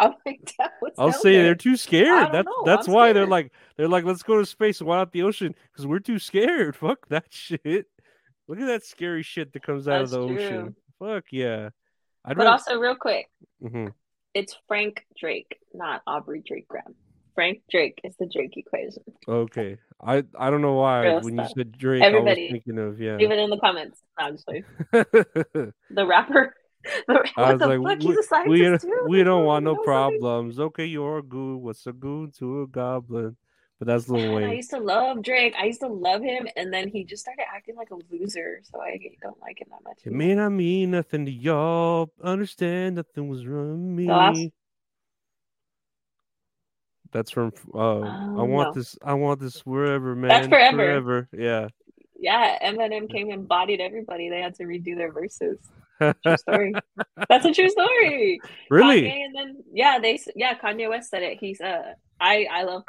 [0.06, 2.06] I'm like, "Dad, what's I'll say there?" they're too scared.
[2.08, 4.80] don't That's know, that's I'm why they're like they're like let's go to space.
[4.82, 5.54] Why not the ocean?
[5.72, 6.74] Because we're too scared.
[6.84, 7.86] Fuck that shit.
[8.48, 10.36] Look at that scary shit that comes out of the true.
[10.36, 10.76] ocean.
[10.98, 11.68] Fuck yeah.
[12.24, 13.30] I'd But rather- also, real quick,
[13.62, 13.92] Mhm.
[14.34, 16.94] it's Frank Drake, not Aubrey Drake Graham.
[17.34, 19.04] Frank Drake is the Drake equation.
[19.28, 19.78] Okay.
[20.02, 23.00] I I don't know why Real when you said Drake, Everybody, I was thinking of
[23.00, 23.16] yeah.
[23.16, 24.02] Leave it in the comments.
[24.18, 24.64] No, I'm just playing.
[25.90, 26.54] The rapper.
[27.06, 27.98] What I was the like, fuck?
[28.00, 29.06] we, He's a we, too.
[29.08, 30.58] we don't want no problems.
[30.58, 31.60] Okay, you're a goon.
[31.60, 33.36] What's a goon to a goblin?
[33.78, 35.54] But that's Lil Man, I used to love Drake.
[35.58, 38.80] I used to love him, and then he just started acting like a loser, so
[38.80, 40.00] I don't like him that much.
[40.04, 42.10] It may not mean nothing to y'all.
[42.22, 44.52] Understand nothing was wrong with me.
[47.12, 48.80] That's from uh, I Oh, want no.
[48.80, 48.96] this.
[49.02, 50.28] I want this wherever, man.
[50.28, 50.76] That's forever.
[50.76, 51.28] Forever.
[51.32, 51.68] Yeah.
[52.18, 54.28] Yeah, Eminem came and bodied everybody.
[54.28, 55.58] They had to redo their verses.
[56.00, 56.74] True story.
[57.28, 58.40] That's a true story.
[58.70, 59.02] really?
[59.02, 61.38] Kanye and then yeah, they yeah Kanye West said it.
[61.40, 62.84] He's uh I I love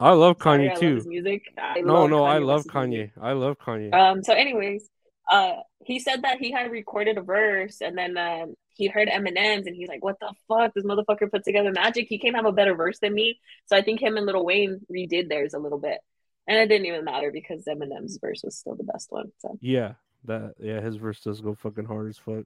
[0.00, 1.02] I love sorry, Kanye I love too.
[1.06, 1.42] music.
[1.58, 2.88] I No, no, I love Kanye.
[2.88, 3.12] music.
[3.20, 3.92] I love Kanye.
[3.92, 4.22] Um.
[4.22, 4.88] So, anyways,
[5.30, 9.66] uh, he said that he had recorded a verse, and then um, he heard Eminem's,
[9.66, 10.72] and he's like, "What the fuck?
[10.74, 12.06] This motherfucker put together magic.
[12.08, 14.80] He can't have a better verse than me." So I think him and Little Wayne
[14.92, 15.98] redid theirs a little bit,
[16.46, 19.32] and it didn't even matter because Eminem's verse was still the best one.
[19.38, 19.94] So yeah,
[20.24, 22.44] that yeah, his verse does go fucking hard as fuck.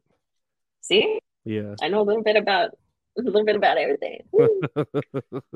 [0.80, 1.74] see, Yeah.
[1.82, 2.70] I know a little bit about
[3.18, 4.20] a little bit about everything.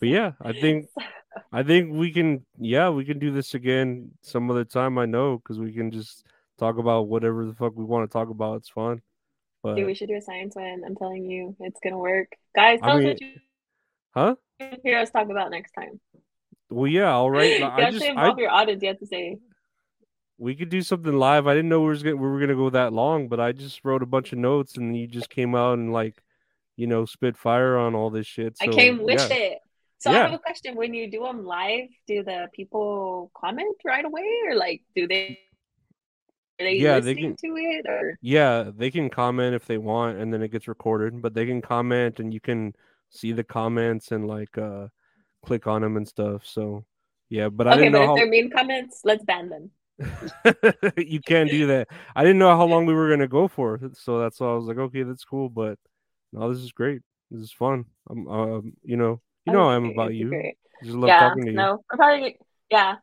[0.00, 0.86] But yeah, I think
[1.52, 5.38] I think we can yeah, we can do this again some other time, I know,
[5.38, 6.24] because we can just
[6.58, 8.56] talk about whatever the fuck we want to talk about.
[8.58, 9.02] It's fun.
[9.62, 10.82] But Dude, we should do a science one.
[10.86, 12.28] I'm telling you, it's gonna work.
[12.54, 13.34] Guys, I tell mean- us what you
[14.14, 14.34] huh?
[14.84, 16.00] hear us talk about next time.
[16.70, 17.58] Well yeah, all right.
[17.58, 18.82] you I have just to I your audience.
[18.82, 19.38] You have to say,
[20.38, 21.46] we could do something live.
[21.46, 23.84] I didn't know we was gonna, we were gonna go that long, but I just
[23.84, 26.22] wrote a bunch of notes and you just came out and like,
[26.76, 28.56] you know, spit fire on all this shit.
[28.60, 29.36] I came with yeah.
[29.36, 29.58] it.
[29.98, 30.76] So I have a question.
[30.76, 35.40] When you do them live, do the people comment right away, or like, do they?
[36.60, 40.42] Yeah, they listening to it, or Yeah, they can comment if they want, and then
[40.42, 41.20] it gets recorded.
[41.20, 42.74] But they can comment, and you can
[43.10, 44.86] see the comments and like uh
[45.44, 46.46] click on them and stuff.
[46.46, 46.84] So
[47.28, 47.80] yeah, but I okay?
[47.80, 49.70] didn't But know if how they're mean comments, let's ban them.
[50.96, 51.88] you can't do that.
[52.14, 54.66] I didn't know how long we were gonna go for, so that's why I was
[54.66, 55.48] like, okay, that's cool.
[55.48, 55.78] But
[56.32, 57.02] no, this is great.
[57.30, 57.84] This is fun.
[58.08, 60.28] I'm, um, you know, you know, I am about you.
[60.28, 60.56] great.
[60.82, 61.56] Just love Yeah, talking to you.
[61.56, 62.38] no, we're probably
[62.70, 62.96] yeah,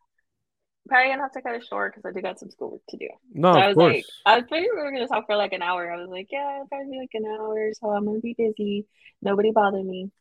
[0.87, 3.09] probably gonna have to cut it short because I do got some schoolwork to do.
[3.33, 3.93] No, so I was course.
[3.93, 5.91] like, I was figuring we were gonna talk for like an hour.
[5.91, 8.85] I was like, yeah, it'll probably be like an hour, so I'm gonna be busy.
[9.21, 10.11] Nobody bother me.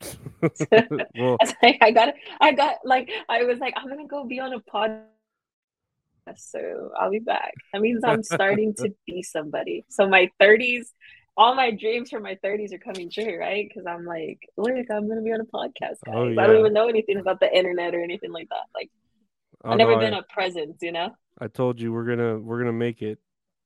[0.00, 4.24] well, I was like, I got, I got, like, I was like, I'm gonna go
[4.24, 5.06] be on a podcast,
[6.36, 7.54] so I'll be back.
[7.72, 9.84] That means I'm starting to be somebody.
[9.88, 10.86] So my 30s,
[11.36, 13.68] all my dreams for my 30s are coming true, right?
[13.68, 16.14] Because I'm like, look, I'm gonna be on a podcast, guys.
[16.14, 18.66] Oh, I don't even know anything about the internet or anything like that.
[18.74, 18.90] Like,
[19.64, 21.14] I I've never know, been I, a presence, you know.
[21.38, 23.18] I told you we're gonna we're gonna make it.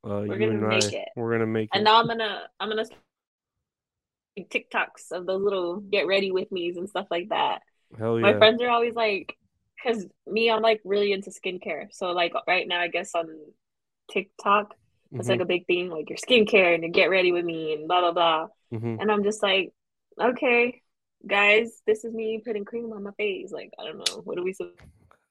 [0.04, 1.08] Uh, We're you gonna and make I, it.
[1.16, 1.84] we're gonna make And it.
[1.84, 2.84] now I'm gonna, I'm gonna
[4.38, 7.60] TikToks of those little get ready with me's and stuff like that.
[7.98, 8.32] Hell yeah.
[8.32, 9.36] My friends are always like,
[9.85, 11.89] because me, I'm like really into skincare.
[11.93, 13.28] So like right now, I guess on
[14.11, 14.74] TikTok,
[15.18, 17.74] it's Mhm, like a big thing, like your skincare and your get ready with me
[17.74, 18.49] and blah blah blah.
[18.70, 18.99] mhm.
[18.99, 19.72] And I'm just like,
[20.20, 20.82] okay,
[21.26, 23.53] guys, this is me putting cream on my face.
[23.53, 24.76] Like I don't know, what are we supposed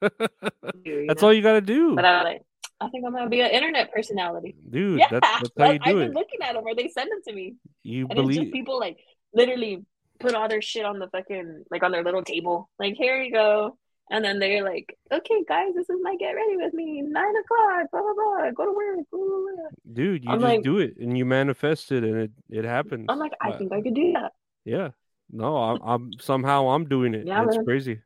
[0.73, 1.05] to do?
[1.07, 1.27] That's know?
[1.27, 2.41] all you gotta do, But I'm like,
[2.81, 4.55] I think I'm gonna be an internet personality.
[4.69, 4.99] dude.
[4.99, 7.21] yeah, That's that's how you I've do been looking at them, or they send them
[7.27, 8.51] to me, You and it's believe.
[8.51, 8.97] people like
[9.33, 9.85] literally
[10.19, 12.69] put all their shit on the fucking like on their little table.
[12.79, 13.77] Like here you go.
[14.13, 17.01] And then they're like, okay, guys, this is my get ready with me.
[17.01, 18.51] Nine o'clock, blah, blah, blah.
[18.51, 18.99] Go to work.
[19.11, 19.69] Blah, blah, blah.
[19.91, 23.07] Dude, you I'm just like- do it and you manifest it and it, it happens.
[23.09, 24.31] I'm like, I think I could do that.
[24.65, 24.89] yeah.
[25.31, 27.25] No, I'm, I'm somehow I'm doing it.
[27.25, 27.65] Yeah, it's man.
[27.65, 28.01] crazy.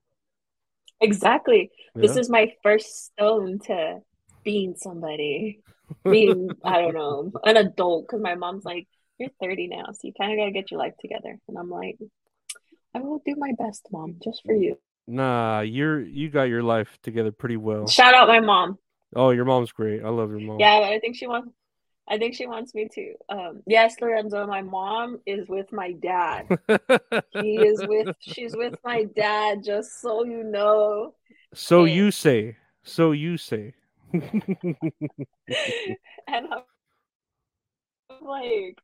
[1.01, 1.71] Exactly.
[1.93, 3.97] This is my first stone to
[4.45, 5.59] being somebody,
[6.09, 8.07] being, I don't know, an adult.
[8.07, 8.87] Because my mom's like,
[9.17, 11.37] you're 30 now, so you kind of got to get your life together.
[11.49, 11.97] And I'm like,
[12.95, 14.77] I will do my best, mom, just for you.
[15.07, 17.87] Nah, you're you got your life together pretty well.
[17.87, 18.77] Shout out my mom.
[19.15, 20.03] Oh, your mom's great.
[20.03, 20.59] I love your mom.
[20.59, 21.49] Yeah, but I think she wants.
[22.09, 23.13] I think she wants me to.
[23.29, 26.47] Um, yes, Lorenzo, my mom is with my dad.
[27.31, 28.07] He is with.
[28.19, 29.63] She's with my dad.
[29.63, 31.13] Just so you know.
[31.53, 31.93] so Yeah.
[31.93, 32.57] you say.
[32.83, 33.73] So you say.
[34.13, 34.23] and
[36.27, 36.63] I'm
[38.21, 38.77] like,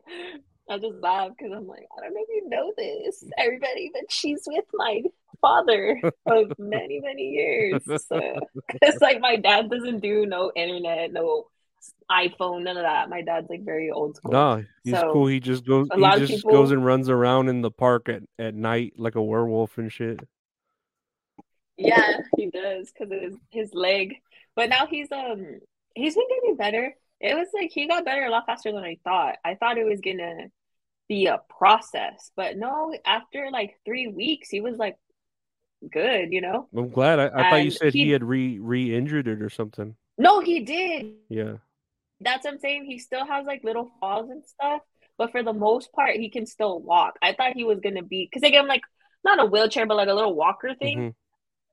[0.69, 4.11] I just laugh because I'm like, I don't know if you know this, everybody, but
[4.11, 5.01] she's with my
[5.43, 7.83] father of many, many years.
[8.07, 8.19] So,
[8.81, 11.45] it's like my dad doesn't do no internet, no
[12.09, 13.09] iPhone, none of that.
[13.09, 14.31] My dad's like very old school.
[14.31, 15.27] No, he's So, cool.
[15.27, 15.87] He just goes.
[15.91, 18.55] a He lot of just people- goes and runs around in the park at, at
[18.55, 20.19] night like a werewolf and shit.
[21.77, 24.15] Yeah, he does because of his, his leg.
[24.55, 25.59] But now he's um
[25.95, 26.95] he's been getting better.
[27.19, 29.35] It was like he got better a lot faster than I thought.
[29.43, 30.49] I thought it was gonna
[31.09, 34.95] be a process, but no, after like three weeks, he was like
[35.91, 36.67] good, you know?
[36.75, 37.19] I'm glad.
[37.19, 39.95] I, I thought you said he, he- had re re injured it or something.
[40.17, 41.13] No, he did.
[41.29, 41.53] Yeah.
[42.21, 42.86] That's what I'm saying.
[42.86, 44.81] He still has like little falls and stuff,
[45.17, 47.15] but for the most part, he can still walk.
[47.21, 48.84] I thought he was gonna be because they gave him like
[49.23, 50.97] not a wheelchair, but like a little walker thing.
[50.99, 51.13] Mhm.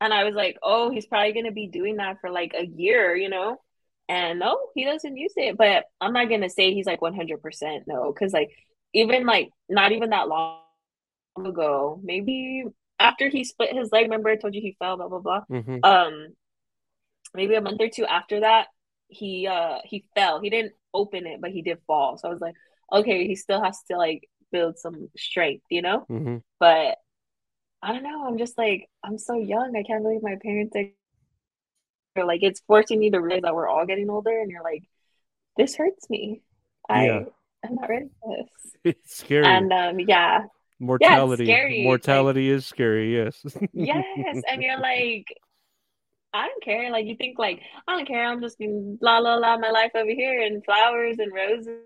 [0.00, 3.14] And I was like, oh, he's probably gonna be doing that for like a year,
[3.14, 3.58] you know?
[4.08, 5.56] And no, he doesn't use it.
[5.56, 8.50] But I'm not gonna say he's like 100% no, because like
[8.94, 10.60] even like not even that long
[11.36, 12.64] ago, maybe
[13.00, 15.42] after he split his leg, remember I told you he fell, blah blah blah.
[15.50, 15.84] Mhm.
[15.84, 16.28] Um,
[17.34, 18.68] maybe a month or two after that,
[19.08, 20.40] he uh he fell.
[20.40, 22.18] He didn't open it, but he did fall.
[22.18, 22.54] So I was like,
[22.92, 26.06] okay, he still has to like build some strength, you know?
[26.10, 26.42] Mhm.
[26.58, 26.98] But
[27.82, 28.26] I don't know.
[28.26, 29.74] I'm just like, I'm so young.
[29.76, 30.76] I can't believe my parents
[32.16, 34.84] are like, it's forcing me to realize that we're all getting older, and you're like,
[35.56, 36.42] this hurts me.
[36.88, 37.24] I Yeah.
[37.64, 38.72] I'm not ready for this.
[38.84, 39.46] It's scary.
[39.46, 40.46] And um, yeah,
[40.80, 41.44] mortality.
[41.44, 41.72] scary.
[41.72, 43.16] It's like- Mortality is scary.
[43.16, 43.44] Yes.
[43.72, 45.26] yes, and you're like,
[46.32, 46.90] I don't care.
[46.90, 48.26] Like you think like I don't care.
[48.26, 51.80] I'm just gonna la la la my life over here and flowers and roses,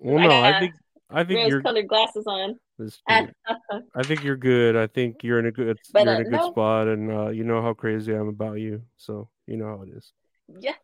[0.00, 0.74] well, I no, I think
[1.10, 1.58] I think you're.
[1.58, 2.56] rose-colored glasses on.
[3.08, 4.74] I think you're good.
[4.74, 5.78] I think you're in a good.
[5.92, 6.50] But, you're uh, in a good no.
[6.50, 8.82] spot, and uh, you know how crazy I'm about you.
[8.96, 10.12] So you know how it is.
[10.60, 10.78] yes,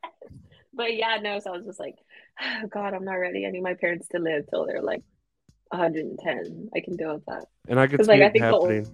[0.74, 1.38] but yeah, no.
[1.38, 1.96] So I was just like,
[2.42, 3.46] oh, God, I'm not ready.
[3.46, 5.02] I need my parents to live till they're like
[5.70, 6.70] 110.
[6.74, 7.46] I can deal with that.
[7.68, 8.92] And I could see like, I it think the old- happening.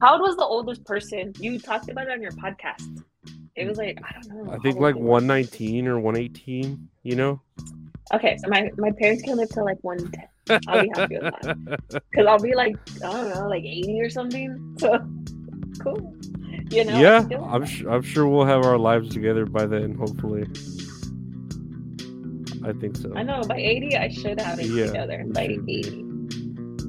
[0.00, 3.02] How old was the oldest person you talked about it on your podcast?
[3.54, 4.52] It was like I don't know.
[4.52, 6.88] I think like 119 or 118.
[7.02, 7.40] You know.
[8.14, 10.60] Okay, so my my parents can live till like 110.
[10.68, 12.02] I'll be happy with that.
[12.10, 14.76] Because I'll be like, I don't know, like 80 or something.
[14.78, 14.98] So
[15.80, 16.14] cool.
[16.70, 16.98] You know?
[16.98, 17.68] Yeah, I'm that.
[17.68, 19.94] su- I'm sure we'll have our lives together by then.
[19.94, 20.46] Hopefully.
[22.64, 23.12] I think so.
[23.16, 25.24] I know by 80 I should have it Yeah, together.
[25.28, 25.68] By should.
[25.68, 26.04] 80.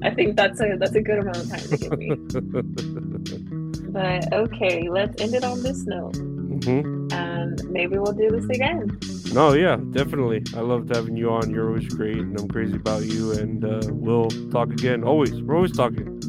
[0.03, 2.09] I think that's a that's a good amount of time to give me.
[3.91, 6.15] but okay, let's end it on this note.
[6.15, 8.97] hmm And maybe we'll do this again.
[9.31, 10.43] No, yeah, definitely.
[10.55, 11.51] I loved having you on.
[11.51, 13.31] You're always great, and I'm crazy about you.
[13.33, 15.03] And uh, we'll talk again.
[15.03, 16.19] Always, we're always talking.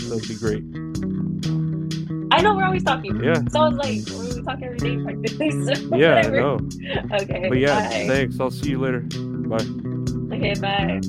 [0.00, 0.64] So it'd be great.
[2.32, 3.22] I know we're always talking.
[3.22, 4.00] Yeah, So I was like,
[4.40, 5.50] we talk every day practically.
[5.74, 6.58] So yeah, no.
[7.12, 7.48] Okay.
[7.48, 8.06] But yeah, bye.
[8.08, 8.40] thanks.
[8.40, 9.00] I'll see you later.
[9.00, 10.36] Bye.
[10.36, 11.00] Okay, bye.